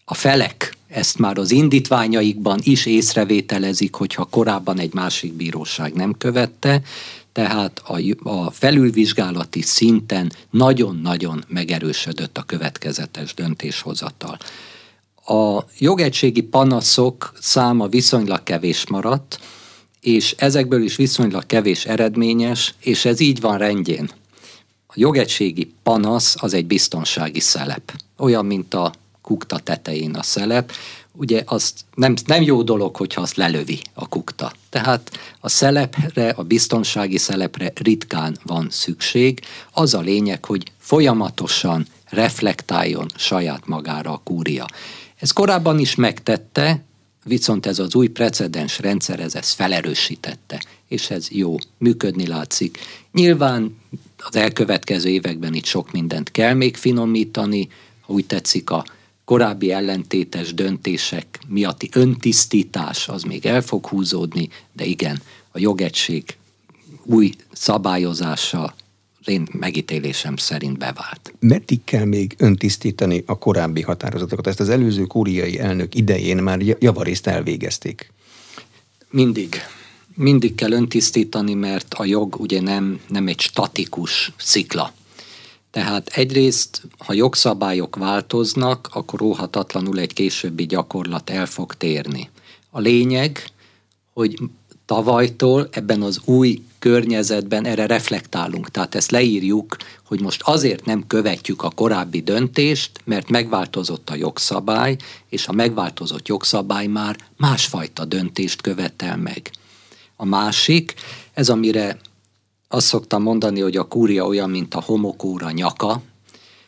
[0.06, 6.82] a felek ezt már az indítványaikban is észrevételezik, hogyha korábban egy másik bíróság nem követte,
[7.32, 14.38] tehát a, a felülvizsgálati szinten nagyon-nagyon megerősödött a következetes döntéshozatal.
[15.26, 19.40] A jogegységi panaszok száma viszonylag kevés maradt,
[20.02, 24.10] és ezekből is viszonylag kevés eredményes, és ez így van rendjén.
[24.88, 27.94] A jogegységi panasz az egy biztonsági szelep.
[28.18, 30.72] Olyan, mint a kukta tetején a szelep,
[31.12, 34.52] ugye azt nem, nem jó dolog, hogyha azt lelövi a kukta.
[34.70, 39.42] Tehát a szelepre, a biztonsági szelepre ritkán van szükség.
[39.72, 44.66] Az a lényeg, hogy folyamatosan reflektáljon saját magára a kúria.
[45.16, 46.84] Ez korábban is megtette,
[47.24, 52.78] viszont ez az új precedens rendszer ez ezt felerősítette, és ez jó, működni látszik.
[53.12, 53.78] Nyilván
[54.18, 57.68] az elkövetkező években itt sok mindent kell még finomítani,
[58.02, 58.86] ha úgy tetszik a
[59.26, 66.38] korábbi ellentétes döntések miatti öntisztítás az még el fog húzódni, de igen, a jogegység
[67.04, 68.76] új szabályozása
[69.26, 71.34] én megítélésem szerint bevált.
[71.40, 74.48] Meddig kell még öntisztítani a korábbi határozatokat?
[74.48, 78.12] Ezt az előző kúriai elnök idején már javarészt elvégezték.
[79.10, 79.56] Mindig.
[80.16, 84.94] Mindig kell öntisztítani, mert a jog ugye nem, nem egy statikus szikla.
[85.74, 92.30] Tehát egyrészt, ha jogszabályok változnak, akkor óhatatlanul egy későbbi gyakorlat el fog térni.
[92.70, 93.50] A lényeg,
[94.14, 94.40] hogy
[94.86, 98.72] tavalytól ebben az új környezetben erre reflektálunk.
[98.72, 104.98] Tehát ezt leírjuk, hogy most azért nem követjük a korábbi döntést, mert megváltozott a jogszabály,
[105.30, 109.52] és a megváltozott jogszabály már másfajta döntést követel meg.
[110.16, 110.94] A másik,
[111.34, 111.98] ez amire
[112.74, 116.02] azt szoktam mondani, hogy a kúria olyan, mint a homokóra nyaka,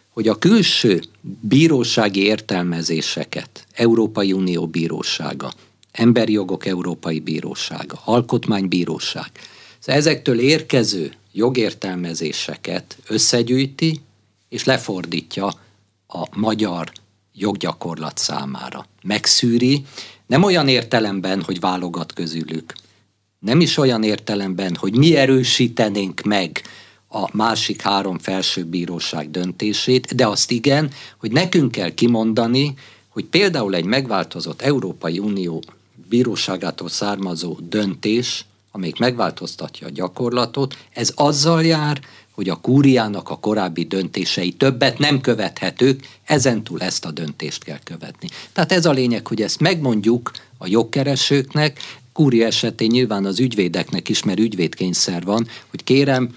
[0.10, 1.04] hogy a külső
[1.40, 5.54] bírósági értelmezéseket, Európai Unió Bírósága,
[5.92, 9.32] Emberi Jogok Európai Bírósága, Alkotmánybíróság,
[9.86, 14.02] ezektől érkező jogértelmezéseket összegyűjti
[14.50, 15.46] és lefordítja
[16.08, 16.92] a magyar
[17.34, 18.86] joggyakorlat számára.
[19.04, 19.86] Megszűri,
[20.26, 22.74] nem olyan értelemben, hogy válogat közülük,
[23.46, 26.62] nem is olyan értelemben, hogy mi erősítenénk meg
[27.10, 32.74] a másik három felsőbíróság döntését, de azt igen, hogy nekünk kell kimondani,
[33.10, 35.64] hogy például egy megváltozott Európai Unió
[36.10, 42.00] bíróságától származó döntés, amelyik megváltoztatja a gyakorlatot, ez azzal jár,
[42.32, 48.28] hogy a kúriának a korábbi döntései többet nem követhetők, ezentúl ezt a döntést kell követni.
[48.54, 51.80] Tehát ez a lényeg, hogy ezt megmondjuk a jogkeresőknek,
[52.16, 56.30] Kúri esetén nyilván az ügyvédeknek is, mert ügyvédkényszer van, hogy kérem,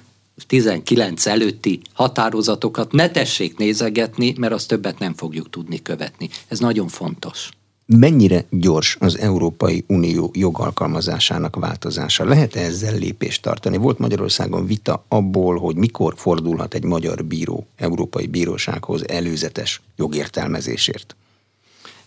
[0.47, 6.29] 19 előtti határozatokat ne tessék nézegetni, mert azt többet nem fogjuk tudni követni.
[6.49, 7.49] Ez nagyon fontos.
[7.87, 12.25] Mennyire gyors az Európai Unió jogalkalmazásának változása?
[12.25, 13.77] lehet -e ezzel lépést tartani?
[13.77, 21.17] Volt Magyarországon vita abból, hogy mikor fordulhat egy magyar bíró Európai Bírósághoz előzetes jogértelmezésért?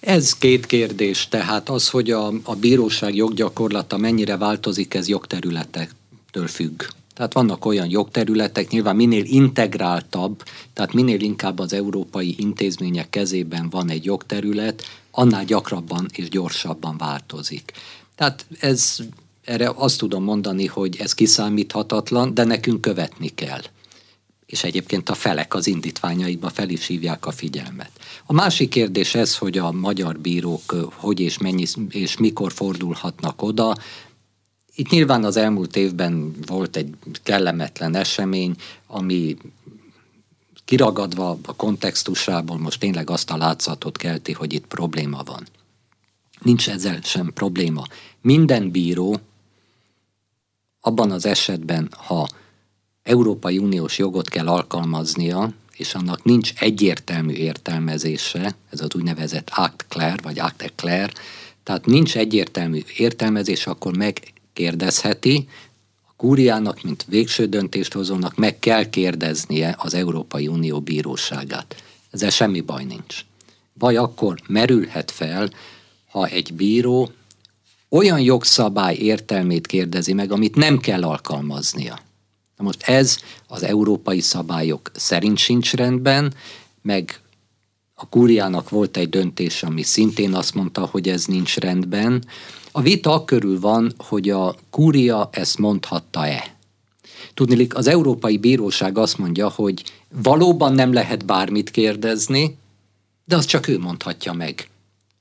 [0.02, 6.84] Ez két kérdés, tehát az, hogy a, a bíróság joggyakorlata mennyire változik, ez jogterületektől függ.
[7.14, 13.90] Tehát vannak olyan jogterületek, nyilván minél integráltabb, tehát minél inkább az európai intézmények kezében van
[13.90, 17.72] egy jogterület, annál gyakrabban és gyorsabban változik.
[18.16, 18.98] Tehát ez,
[19.44, 23.62] erre azt tudom mondani, hogy ez kiszámíthatatlan, de nekünk követni kell
[24.52, 27.92] és egyébként a felek az indítványaiba fel is hívják a figyelmet.
[28.26, 33.76] A másik kérdés ez, hogy a magyar bírók hogy és mennyi és mikor fordulhatnak oda.
[34.76, 38.56] Itt nyilván az elmúlt évben volt egy kellemetlen esemény,
[38.88, 39.38] ami
[40.66, 45.48] kiragadva a kontextusából most tényleg azt a látszatot kelti, hogy itt probléma van.
[46.42, 47.84] Nincs ezzel sem probléma.
[48.22, 49.20] Minden bíró
[50.80, 52.28] abban az esetben, ha
[53.04, 60.20] Európai Uniós jogot kell alkalmaznia, és annak nincs egyértelmű értelmezése, ez az úgynevezett act clair,
[60.22, 61.14] vagy act clair,
[61.64, 65.48] tehát nincs egyértelmű értelmezés, akkor megkérdezheti,
[66.08, 71.84] a kúriának, mint végső döntéshozónak meg kell kérdeznie az Európai Unió bíróságát.
[72.12, 73.26] Ezzel semmi baj nincs.
[73.74, 75.50] Baj akkor merülhet fel,
[76.10, 77.12] ha egy bíró
[77.90, 82.00] olyan jogszabály értelmét kérdezi meg, amit nem kell alkalmaznia.
[82.62, 86.34] Na most ez az európai szabályok szerint sincs rendben,
[86.82, 87.20] meg
[87.94, 92.24] a kúriának volt egy döntés, ami szintén azt mondta, hogy ez nincs rendben.
[92.72, 96.56] A vita körül van, hogy a kúria ezt mondhatta-e.
[97.34, 99.84] Tudnilik, az Európai Bíróság azt mondja, hogy
[100.24, 102.58] valóban nem lehet bármit kérdezni,
[103.26, 104.70] de azt csak ő mondhatja meg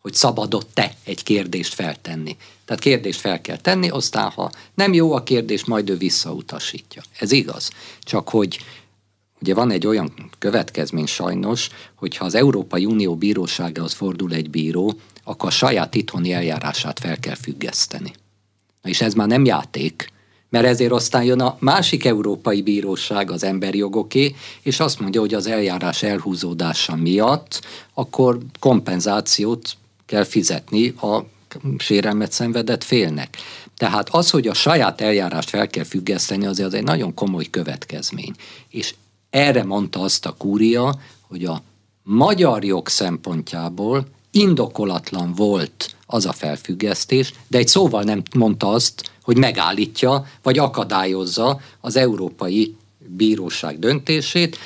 [0.01, 2.37] hogy szabadott-e egy kérdést feltenni.
[2.65, 7.03] Tehát kérdést fel kell tenni, aztán ha nem jó a kérdés, majd ő visszautasítja.
[7.19, 7.71] Ez igaz.
[8.01, 8.59] Csak hogy
[9.41, 14.93] ugye van egy olyan következmény sajnos, hogyha az Európai Unió bíróságához fordul egy bíró,
[15.25, 18.13] akkor a saját itthoni eljárását fel kell függeszteni.
[18.83, 20.13] Na és ez már nem játék,
[20.49, 25.35] mert ezért aztán jön a másik európai bíróság, az emberi jogoké, és azt mondja, hogy
[25.35, 27.61] az eljárás elhúzódása miatt
[27.95, 29.77] akkor kompenzációt
[30.11, 31.25] kell fizetni a
[31.79, 33.37] sérelmet szenvedett félnek.
[33.77, 38.35] Tehát az, hogy a saját eljárást fel kell függeszteni, azért az egy nagyon komoly következmény.
[38.69, 38.95] És
[39.31, 41.63] erre mondta azt a kúria, hogy a
[42.03, 49.37] magyar jog szempontjából indokolatlan volt az a felfüggesztés, de egy szóval nem mondta azt, hogy
[49.37, 54.59] megállítja vagy akadályozza az Európai Bíróság döntését,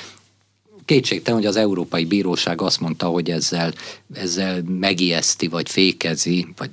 [0.85, 3.73] kétségtelen, hogy az Európai Bíróság azt mondta, hogy ezzel,
[4.13, 6.69] ezzel megijeszti, vagy fékezi, vagy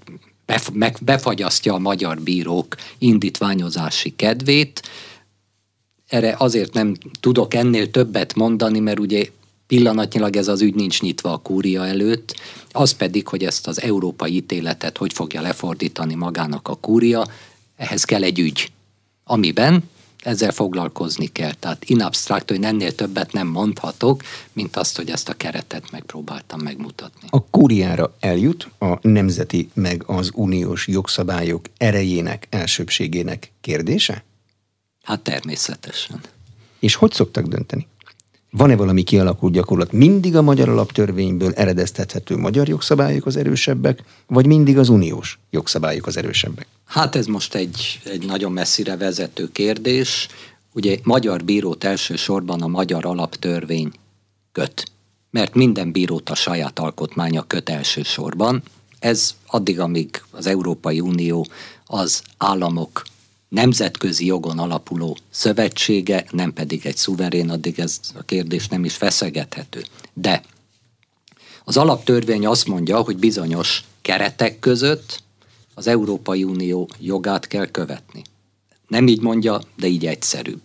[1.00, 4.82] befagyasztja a magyar bírók indítványozási kedvét.
[6.08, 9.28] Erre azért nem tudok ennél többet mondani, mert ugye
[9.66, 12.34] pillanatnyilag ez az ügy nincs nyitva a kúria előtt,
[12.70, 17.26] az pedig, hogy ezt az európai ítéletet hogy fogja lefordítani magának a kúria,
[17.76, 18.70] ehhez kell egy ügy,
[19.24, 19.82] amiben
[20.22, 21.52] ezzel foglalkozni kell.
[21.52, 26.60] Tehát in abstract, hogy ennél többet nem mondhatok, mint azt, hogy ezt a keretet megpróbáltam
[26.60, 27.28] megmutatni.
[27.30, 34.24] A kúriára eljut a nemzeti meg az uniós jogszabályok erejének, elsőbségének kérdése?
[35.02, 36.20] Hát természetesen.
[36.78, 37.86] És hogy szoktak dönteni?
[38.50, 39.92] Van-e valami kialakult gyakorlat?
[39.92, 46.16] Mindig a magyar alaptörvényből eredeztethető magyar jogszabályok az erősebbek, vagy mindig az uniós jogszabályok az
[46.16, 46.66] erősebbek?
[46.92, 50.28] Hát ez most egy, egy nagyon messzire vezető kérdés.
[50.72, 53.92] Ugye magyar bírót elsősorban a magyar alaptörvény
[54.52, 54.84] köt,
[55.30, 58.62] mert minden bírót a saját alkotmánya köt elsősorban.
[58.98, 61.46] Ez addig, amíg az Európai Unió
[61.86, 63.02] az államok
[63.48, 69.84] nemzetközi jogon alapuló szövetsége, nem pedig egy szuverén, addig ez a kérdés nem is feszegethető.
[70.12, 70.42] De
[71.64, 75.21] az alaptörvény azt mondja, hogy bizonyos keretek között
[75.74, 78.22] az Európai Unió jogát kell követni.
[78.88, 80.60] Nem így mondja, de így egyszerűbb.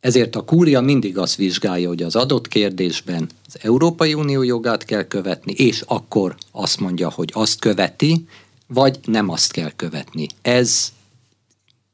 [0.00, 5.02] Ezért a kúria mindig azt vizsgálja, hogy az adott kérdésben az Európai Unió jogát kell
[5.02, 8.26] követni, és akkor azt mondja, hogy azt követi,
[8.66, 10.26] vagy nem azt kell követni.
[10.42, 10.92] Ez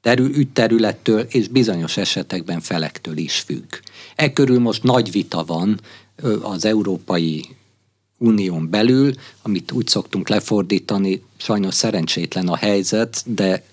[0.00, 3.72] terül, ügyterülettől és bizonyos esetekben felektől is függ.
[4.16, 5.80] E körül most nagy vita van
[6.42, 7.44] az Európai
[8.18, 13.64] Unión belül, amit úgy szoktunk lefordítani, sajnos szerencsétlen a helyzet, de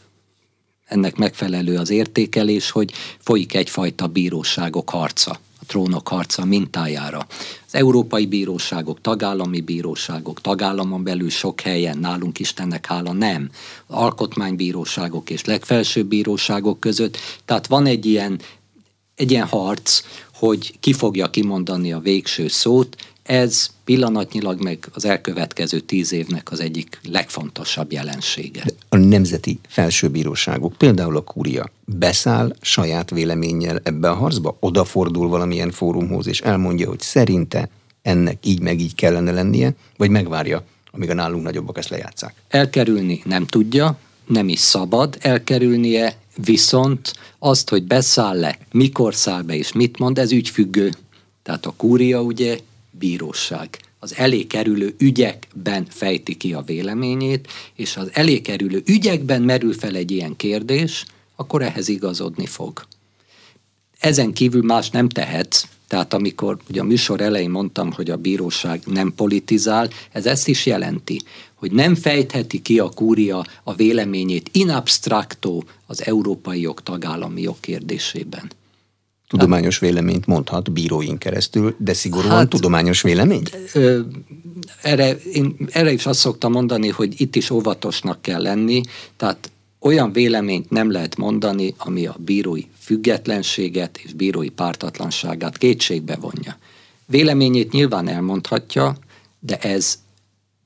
[0.86, 7.28] ennek megfelelő az értékelés, hogy folyik egyfajta bíróságok harca a trónok harca mintájára.
[7.68, 13.50] Az európai bíróságok, tagállami bíróságok, tagállamon belül sok helyen, nálunk Istennek hála nem.
[13.88, 17.18] Alkotmánybíróságok és legfelsőbb bíróságok között.
[17.46, 18.40] Tehát van egy ilyen,
[19.16, 20.02] egy ilyen harc,
[20.34, 26.60] hogy ki fogja kimondani a végső szót, ez pillanatnyilag meg az elkövetkező tíz évnek az
[26.60, 28.64] egyik legfontosabb jelensége.
[28.90, 34.58] A nemzeti felsőbíróságok, például a kúria, beszáll saját véleménnyel ebbe a harcba?
[34.60, 37.70] Odafordul valamilyen fórumhoz, és elmondja, hogy szerinte
[38.02, 42.34] ennek így meg így kellene lennie, vagy megvárja, amíg a nálunk nagyobbak ezt lejátszák?
[42.48, 49.72] Elkerülni nem tudja, nem is szabad elkerülnie, viszont azt, hogy beszáll-e, mikor száll be és
[49.72, 50.92] mit mond, ez ügyfüggő.
[51.44, 52.58] Tehát a kúria ugye
[53.04, 53.80] bíróság.
[54.00, 59.96] Az elé kerülő ügyekben fejti ki a véleményét, és az elé kerülő ügyekben merül fel
[59.96, 62.86] egy ilyen kérdés, akkor ehhez igazodni fog.
[64.00, 68.82] Ezen kívül más nem tehetsz, tehát amikor ugye a műsor elején mondtam, hogy a bíróság
[68.86, 71.22] nem politizál, ez ezt is jelenti,
[71.54, 77.60] hogy nem fejtheti ki a kúria a véleményét in abstracto az európai jog tagállami jog
[77.60, 78.52] kérdésében.
[79.40, 83.58] Tudományos véleményt mondhat bíróink keresztül, de szigorúan hát, tudományos véleményt?
[83.74, 84.00] Ö,
[84.82, 88.82] erre, én erre is azt szoktam mondani, hogy itt is óvatosnak kell lenni,
[89.18, 96.58] tehát olyan véleményt nem lehet mondani, ami a bírói függetlenséget és bírói pártatlanságát kétségbe vonja.
[97.06, 98.98] Véleményét nyilván elmondhatja,
[99.40, 100.00] de ez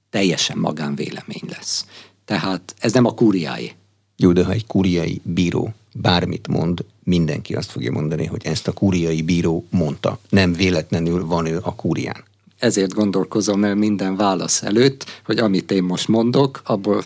[0.09, 1.85] teljesen magánvélemény lesz.
[2.25, 3.71] Tehát ez nem a kúriáé.
[4.17, 8.71] Jó, de ha egy kúriai bíró bármit mond, mindenki azt fogja mondani, hogy ezt a
[8.71, 10.19] kúriai bíró mondta.
[10.29, 12.23] Nem véletlenül van ő a kúrián.
[12.59, 17.03] Ezért gondolkozom el minden válasz előtt, hogy amit én most mondok, abból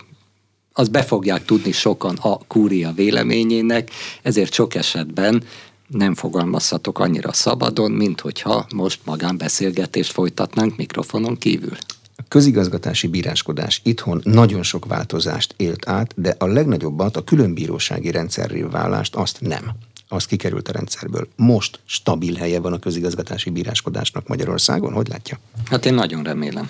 [0.73, 3.89] az be fogják tudni sokan a kúria véleményének,
[4.21, 5.43] ezért sok esetben
[5.87, 11.77] nem fogalmazhatok annyira szabadon, mint hogyha most magánbeszélgetést folytatnánk mikrofonon kívül.
[12.15, 18.61] A közigazgatási bíráskodás itthon nagyon sok változást élt át, de a legnagyobbat a különbírósági rendszerré
[18.61, 19.71] válást azt nem.
[20.11, 21.27] Az kikerült a rendszerből.
[21.35, 24.93] Most stabil helye van a közigazgatási bíráskodásnak Magyarországon?
[24.93, 25.39] Hogy látja?
[25.65, 26.69] Hát én nagyon remélem.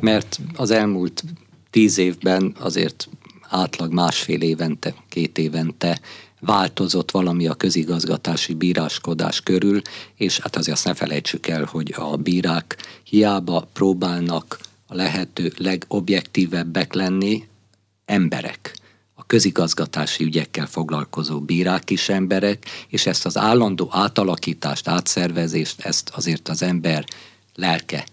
[0.00, 1.24] Mert az elmúlt
[1.70, 3.08] tíz évben azért
[3.48, 6.00] átlag másfél évente, két évente
[6.40, 9.82] változott valami a közigazgatási bíráskodás körül,
[10.16, 16.92] és hát azért azt ne felejtsük el, hogy a bírák hiába próbálnak a lehető legobjektívebbek
[16.92, 17.44] lenni,
[18.04, 18.82] emberek
[19.24, 26.48] a közigazgatási ügyekkel foglalkozó bírák is emberek, és ezt az állandó átalakítást, átszervezést, ezt azért
[26.48, 27.04] az ember
[27.54, 28.04] lelke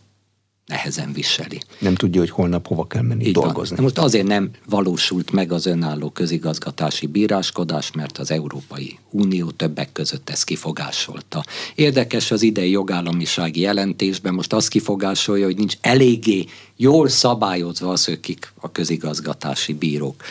[0.65, 1.59] nehezen viseli.
[1.79, 3.75] Nem tudja, hogy holnap hova kell menni Így dolgozni.
[3.75, 3.83] Van.
[3.85, 10.29] Most azért nem valósult meg az önálló közigazgatási bíráskodás, mert az Európai Unió többek között
[10.29, 11.45] ezt kifogásolta.
[11.75, 16.45] Érdekes az idei jogállamisági jelentésben most azt kifogásolja, hogy nincs eléggé
[16.75, 20.23] jól szabályozva az, hogy kik a közigazgatási bírók.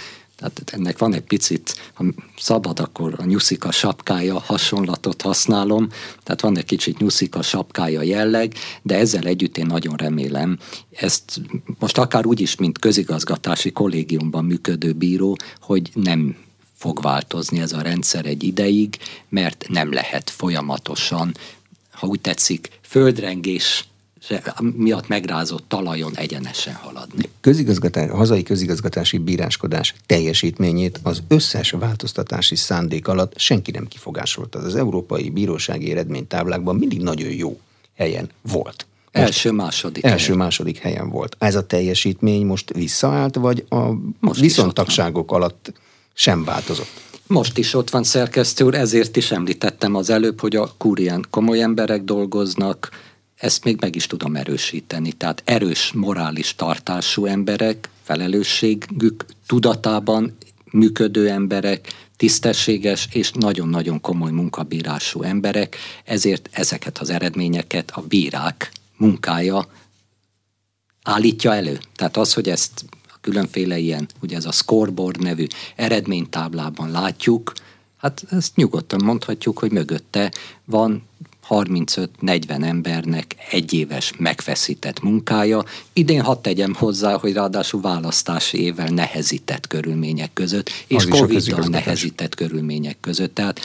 [0.49, 2.05] Tehát ennek van egy picit, ha
[2.39, 5.89] szabad, akkor a nyuszika sapkája hasonlatot használom,
[6.23, 10.59] tehát van egy kicsit nyuszika sapkája jelleg, de ezzel együtt én nagyon remélem,
[10.91, 11.41] ezt
[11.79, 16.37] most akár úgy is, mint közigazgatási kollégiumban működő bíró, hogy nem
[16.77, 21.37] fog változni ez a rendszer egy ideig, mert nem lehet folyamatosan,
[21.91, 23.90] ha úgy tetszik, földrengés
[24.77, 27.29] miatt megrázott talajon egyenesen haladni.
[27.41, 34.59] Közigazgatás, a hazai közigazgatási bíráskodás teljesítményét az összes változtatási szándék alatt senki nem kifogásolta.
[34.59, 37.61] Az európai bírósági eredménytáblákban mindig nagyon jó
[37.97, 38.87] helyen volt.
[39.13, 40.39] Most első, második Első, helyen.
[40.39, 41.37] második helyen volt.
[41.39, 43.91] Ez a teljesítmény most visszaállt, vagy a
[44.21, 45.73] most viszontagságok alatt
[46.15, 47.09] sem változott?
[47.27, 51.63] Most is ott van szerkesztő úr, ezért is említettem az előbb, hogy a kúrián komoly
[51.63, 52.89] emberek dolgoznak,
[53.41, 55.13] ezt még meg is tudom erősíteni.
[55.13, 60.37] Tehát erős morális tartású emberek, felelősségük tudatában
[60.71, 69.67] működő emberek, tisztességes és nagyon-nagyon komoly munkabírású emberek, ezért ezeket az eredményeket a bírák munkája
[71.03, 71.79] állítja elő.
[71.95, 77.53] Tehát az, hogy ezt a különféle ilyen, ugye ez a scoreboard nevű eredménytáblában látjuk,
[77.97, 80.33] hát ezt nyugodtan mondhatjuk, hogy mögötte
[80.65, 81.09] van
[81.51, 85.65] 35-40 embernek egyéves megfeszített munkája.
[85.93, 92.97] Idén hadd tegyem hozzá, hogy ráadásul választási évvel nehezített körülmények között, és Covid-dal nehezített körülmények
[93.01, 93.35] között.
[93.35, 93.61] Tehát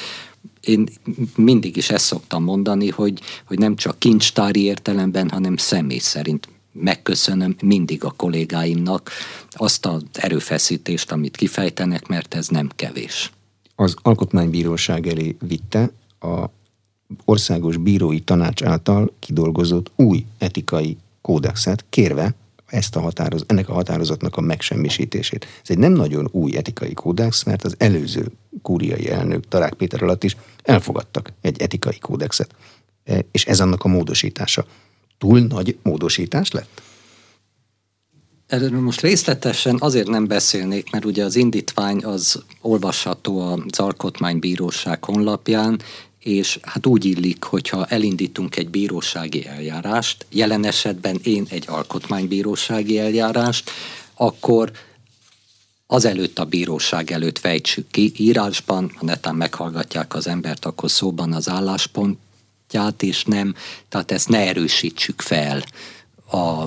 [0.62, 0.88] én
[1.36, 7.56] mindig is ezt szoktam mondani, hogy, hogy nem csak kincstári értelemben, hanem személy szerint megköszönöm
[7.62, 9.12] mindig a kollégáimnak
[9.52, 13.32] azt az erőfeszítést, amit kifejtenek, mert ez nem kevés.
[13.76, 16.46] Az Alkotmánybíróság elé vitte a
[17.26, 22.36] országos bírói tanács által kidolgozott új etikai kódexet, kérve
[22.66, 25.46] ezt a határoz, ennek a határozatnak a megsemmisítését.
[25.64, 28.32] Ez egy nem nagyon új etikai kódex, mert az előző
[28.62, 32.56] kúriai elnök Tarák Péter alatt is elfogadtak egy etikai kódexet,
[33.04, 34.66] e, és ez annak a módosítása.
[35.18, 36.82] Túl nagy módosítás lett?
[38.48, 45.80] Erről most részletesen azért nem beszélnék, mert ugye az indítvány az olvasható az Alkotmánybíróság honlapján,
[46.26, 53.72] és hát úgy illik, hogyha elindítunk egy bírósági eljárást, jelen esetben én egy alkotmánybírósági eljárást,
[54.14, 54.72] akkor
[55.88, 61.50] azelőtt a bíróság előtt fejtsük ki írásban, ha netán meghallgatják az embert, akkor szóban az
[61.50, 63.56] álláspontját, és nem,
[63.90, 65.64] tehát ezt ne erősítsük fel
[66.32, 66.66] a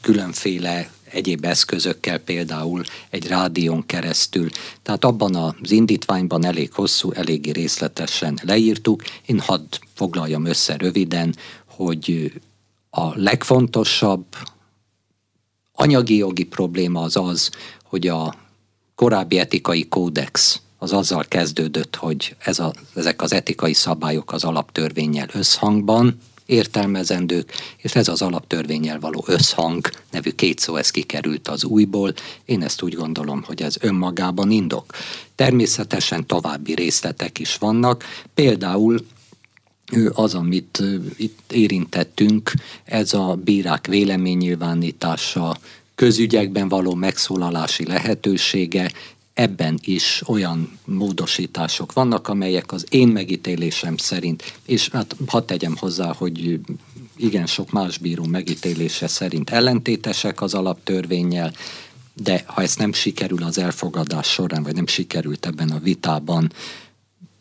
[0.00, 4.48] különféle egyéb eszközökkel, például egy rádión keresztül.
[4.82, 9.02] Tehát abban az indítványban elég hosszú, eléggé részletesen leírtuk.
[9.26, 11.36] Én hadd foglaljam össze röviden,
[11.66, 12.32] hogy
[12.90, 14.24] a legfontosabb
[15.72, 17.50] anyagi jogi probléma az az,
[17.82, 18.34] hogy a
[18.94, 25.28] korábbi etikai kódex az azzal kezdődött, hogy ez a, ezek az etikai szabályok az alaptörvényel
[25.32, 32.14] összhangban értelmezendők, és ez az alaptörvényel való összhang nevű két szó, ez kikerült az újból.
[32.44, 34.92] Én ezt úgy gondolom, hogy ez önmagában indok.
[35.34, 39.06] Természetesen további részletek is vannak, például
[40.12, 40.82] az, amit
[41.16, 42.52] itt érintettünk,
[42.84, 45.56] ez a bírák véleménynyilvánítása,
[45.94, 48.92] közügyekben való megszólalási lehetősége,
[49.36, 56.12] ebben is olyan módosítások vannak, amelyek az én megítélésem szerint, és hát hadd tegyem hozzá,
[56.12, 56.60] hogy
[57.16, 61.52] igen sok más bíró megítélése szerint ellentétesek az alaptörvényel,
[62.14, 66.52] de ha ez nem sikerül az elfogadás során, vagy nem sikerült ebben a vitában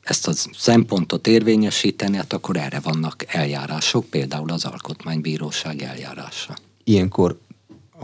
[0.01, 6.55] ezt a szempontot érvényesíteni, hát akkor erre vannak eljárások, például az Alkotmánybíróság eljárása.
[6.83, 7.39] Ilyenkor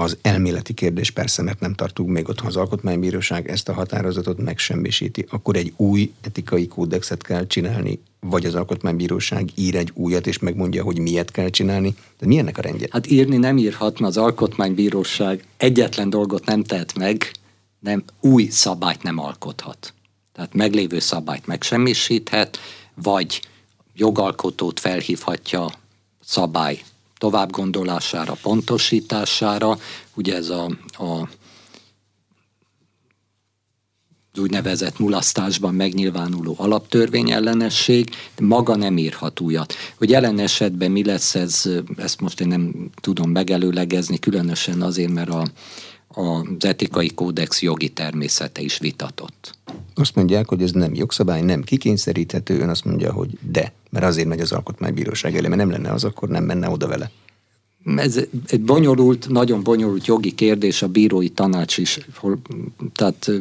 [0.01, 4.37] az elméleti kérdés persze, mert nem tartunk még ott, ha az Alkotmánybíróság ezt a határozatot
[4.37, 10.39] megsemmisíti, akkor egy új etikai kódexet kell csinálni, vagy az Alkotmánybíróság ír egy újat, és
[10.39, 11.95] megmondja, hogy miért kell csinálni.
[12.19, 12.87] De mi ennek a rendje?
[12.91, 17.31] Hát írni nem írhatna, az Alkotmánybíróság egyetlen dolgot nem tehet meg,
[17.79, 19.93] nem új szabályt nem alkothat.
[20.33, 22.59] Tehát meglévő szabályt megsemmisíthet,
[22.95, 23.41] vagy
[23.93, 25.71] jogalkotót felhívhatja
[26.23, 26.81] szabály
[27.21, 29.77] tovább gondolására, pontosítására.
[30.15, 31.29] Ugye ez a, a
[34.33, 38.09] az úgynevezett mulasztásban megnyilvánuló alaptörvény ellenesség,
[38.39, 39.73] maga nem írhat újat.
[39.97, 45.29] Hogy jelen esetben mi lesz ez, ezt most én nem tudom megelőlegezni, különösen azért, mert
[45.29, 45.47] a,
[46.13, 49.57] az etikai kódex jogi természete is vitatott.
[49.95, 54.27] Azt mondják, hogy ez nem jogszabály, nem kikényszeríthető, ön azt mondja, hogy de, mert azért
[54.27, 57.11] megy az alkotmánybíróság elé, mert nem lenne az, akkor nem menne oda vele.
[57.95, 61.99] Ez egy bonyolult, nagyon bonyolult jogi kérdés, a bírói tanács is,
[62.93, 63.31] tehát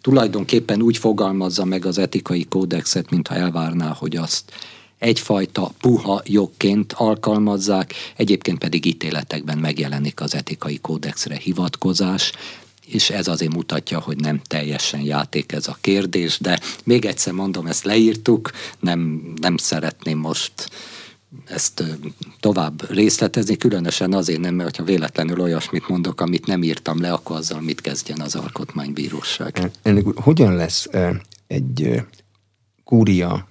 [0.00, 4.52] tulajdonképpen úgy fogalmazza meg az etikai kódexet, mintha elvárná, hogy azt
[5.00, 12.32] egyfajta puha jogként alkalmazzák, egyébként pedig ítéletekben megjelenik az etikai kódexre hivatkozás,
[12.86, 17.66] és ez azért mutatja, hogy nem teljesen játék ez a kérdés, de még egyszer mondom,
[17.66, 20.52] ezt leírtuk, nem, nem szeretném most
[21.44, 21.84] ezt
[22.40, 27.36] tovább részletezni, különösen azért nem, mert ha véletlenül olyasmit mondok, amit nem írtam le, akkor
[27.36, 29.70] azzal mit kezdjen az alkotmánybíróság.
[29.82, 30.86] Ennek hogyan lesz
[31.46, 32.02] egy
[32.84, 33.48] kúria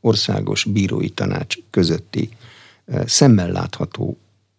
[0.00, 2.28] országos bírói tanács közötti
[3.04, 4.18] szemmel látható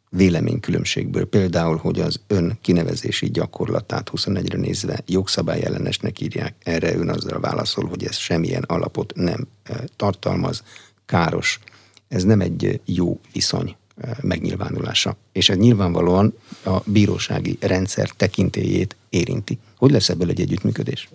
[0.09, 7.39] véleménykülönbségből, például, hogy az ön kinevezési gyakorlatát 21-re nézve jogszabály ellenesnek írják, erre ön azzal
[7.39, 9.47] válaszol, hogy ez semmilyen alapot nem
[9.95, 10.63] tartalmaz,
[11.05, 11.59] káros.
[12.07, 13.75] Ez nem egy jó viszony
[14.21, 15.15] megnyilvánulása.
[15.31, 16.33] És ez nyilvánvalóan
[16.63, 19.57] a bírósági rendszer tekintélyét érinti.
[19.77, 21.09] Hogy lesz ebből egy együttműködés?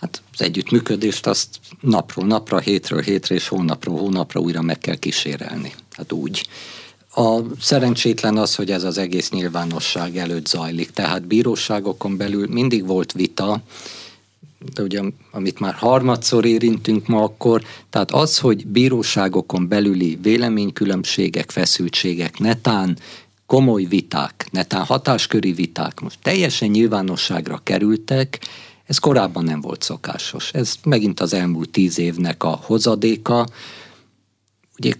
[0.00, 1.48] Hát az együttműködést azt
[1.80, 5.74] napról napra, hétről hétre és hónapról hónapra újra meg kell kísérelni.
[5.90, 6.46] Hát úgy.
[7.14, 10.90] A szerencsétlen az, hogy ez az egész nyilvánosság előtt zajlik.
[10.90, 13.62] Tehát bíróságokon belül mindig volt vita,
[14.74, 22.38] de ugye amit már harmadszor érintünk ma akkor, tehát az, hogy bíróságokon belüli véleménykülönbségek, feszültségek,
[22.38, 22.98] netán
[23.46, 28.38] komoly viták, netán hatásköri viták most teljesen nyilvánosságra kerültek,
[28.86, 30.52] ez korábban nem volt szokásos.
[30.52, 33.46] Ez megint az elmúlt tíz évnek a hozadéka.
[34.78, 34.92] Ugye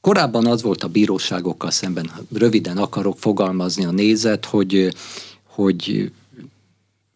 [0.00, 4.94] korábban az volt a bíróságokkal szemben, röviden akarok fogalmazni a nézet, hogy,
[5.44, 6.12] hogy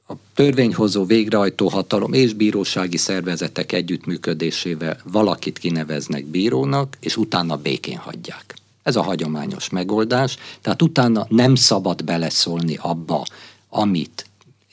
[0.08, 8.54] a törvényhozó végrehajtó hatalom és bírósági szervezetek együttműködésével valakit kineveznek bírónak, és utána békén hagyják.
[8.82, 13.24] Ez a hagyományos megoldás, tehát utána nem szabad beleszólni abba,
[13.68, 14.26] amit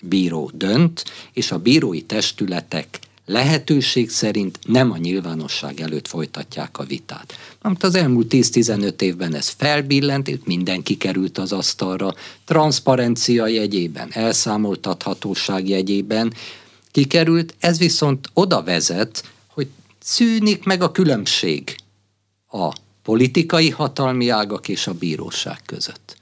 [0.04, 7.34] bíró dönt, és a bírói testületek lehetőség szerint nem a nyilvánosság előtt folytatják a vitát.
[7.62, 12.14] Amit az elmúlt 10-15 évben ez felbillent, mindenki került az asztalra,
[12.46, 16.34] transzparencia jegyében, elszámoltathatóság jegyében
[16.92, 19.68] kikerült, ez viszont oda vezet, hogy
[20.00, 21.76] szűnik meg a különbség
[22.52, 22.74] a
[23.04, 26.18] politikai hatalmi ágak és a bíróság között.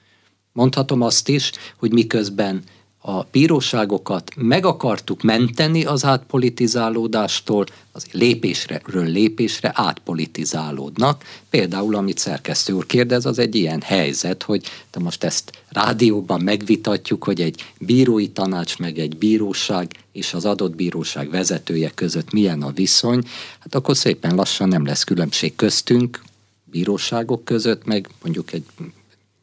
[0.52, 2.64] Mondhatom azt is, hogy miközben
[3.04, 11.24] a bíróságokat meg akartuk menteni az átpolitizálódástól, az lépésről lépésre átpolitizálódnak.
[11.50, 17.24] Például, amit szerkesztő úr kérdez, az egy ilyen helyzet, hogy te most ezt rádióban megvitatjuk,
[17.24, 22.72] hogy egy bírói tanács, meg egy bíróság és az adott bíróság vezetője között milyen a
[22.72, 23.24] viszony,
[23.60, 26.22] hát akkor szépen lassan nem lesz különbség köztünk,
[26.64, 28.66] bíróságok között, meg mondjuk egy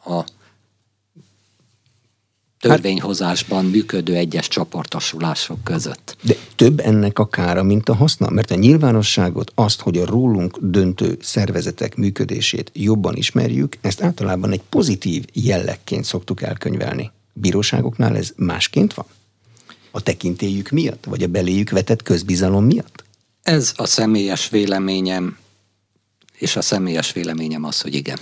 [0.04, 0.24] a
[2.60, 6.16] törvényhozásban működő egyes csoportosulások között.
[6.22, 8.30] De több ennek a kára, mint a haszna?
[8.30, 14.62] Mert a nyilvánosságot, azt, hogy a rólunk döntő szervezetek működését jobban ismerjük, ezt általában egy
[14.68, 17.10] pozitív jellegként szoktuk elkönyvelni.
[17.32, 19.06] Bíróságoknál ez másként van?
[19.90, 21.04] A tekintélyük miatt?
[21.04, 23.04] Vagy a beléjük vetett közbizalom miatt?
[23.42, 25.38] Ez a személyes véleményem,
[26.38, 28.18] és a személyes véleményem az, hogy igen.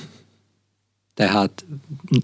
[1.17, 1.65] Tehát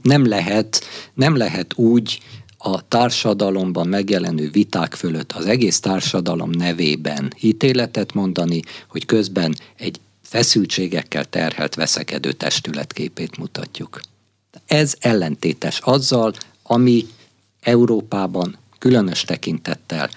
[0.02, 0.84] nem lehet,
[1.14, 2.20] nem lehet úgy
[2.58, 11.24] a társadalomban megjelenő viták fölött az egész társadalom nevében ítéletet mondani, hogy közben egy feszültségekkel
[11.24, 14.00] terhelt veszekedő testületképét mutatjuk.
[14.66, 16.32] Ez ellentétes azzal,
[16.62, 17.06] ami
[17.60, 20.10] Európában különös tekintettel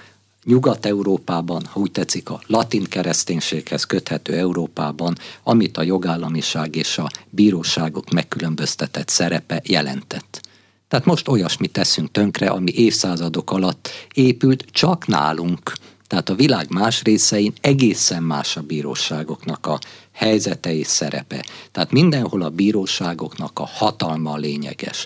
[0.46, 8.10] Nyugat-Európában, ha úgy tetszik, a latin kereszténységhez köthető Európában, amit a jogállamiság és a bíróságok
[8.10, 10.42] megkülönböztetett szerepe jelentett.
[10.88, 15.74] Tehát most olyasmit teszünk tönkre, ami évszázadok alatt épült csak nálunk.
[16.08, 19.80] Tehát a világ más részein egészen más a bíróságoknak a
[20.12, 21.46] helyzete és szerepe.
[21.72, 25.06] Tehát mindenhol a bíróságoknak a hatalma a lényeges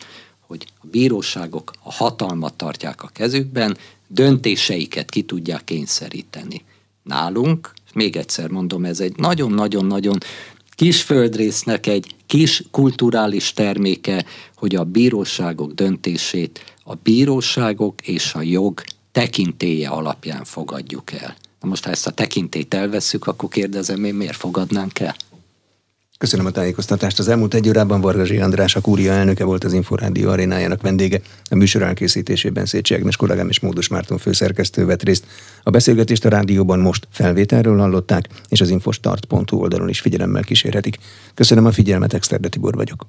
[0.49, 3.77] hogy a bíróságok a hatalmat tartják a kezükben,
[4.09, 6.61] döntéseiket ki tudják kényszeríteni.
[7.03, 10.17] Nálunk, még egyszer mondom, ez egy nagyon-nagyon-nagyon
[10.69, 18.81] kis földrésznek egy kis kulturális terméke, hogy a bíróságok döntését a bíróságok és a jog
[19.11, 21.35] tekintéje alapján fogadjuk el.
[21.61, 25.15] Na most, ha ezt a tekintét elveszük, akkor kérdezem én, miért fogadnánk el?
[26.19, 27.19] Köszönöm a tájékoztatást.
[27.19, 31.21] Az elmúlt egy órában Vargazsi András, a Kúria elnöke volt az Inforádió arénájának vendége.
[31.49, 35.25] A műsor elkészítésében Szécsi Ágnes kollégám és Módos Márton főszerkesztő vett részt.
[35.63, 40.97] A beszélgetést a rádióban most felvételről hallották, és az infostart.hu oldalon is figyelemmel kísérhetik.
[41.33, 43.05] Köszönöm a figyelmet, Exterde Tibor vagyok.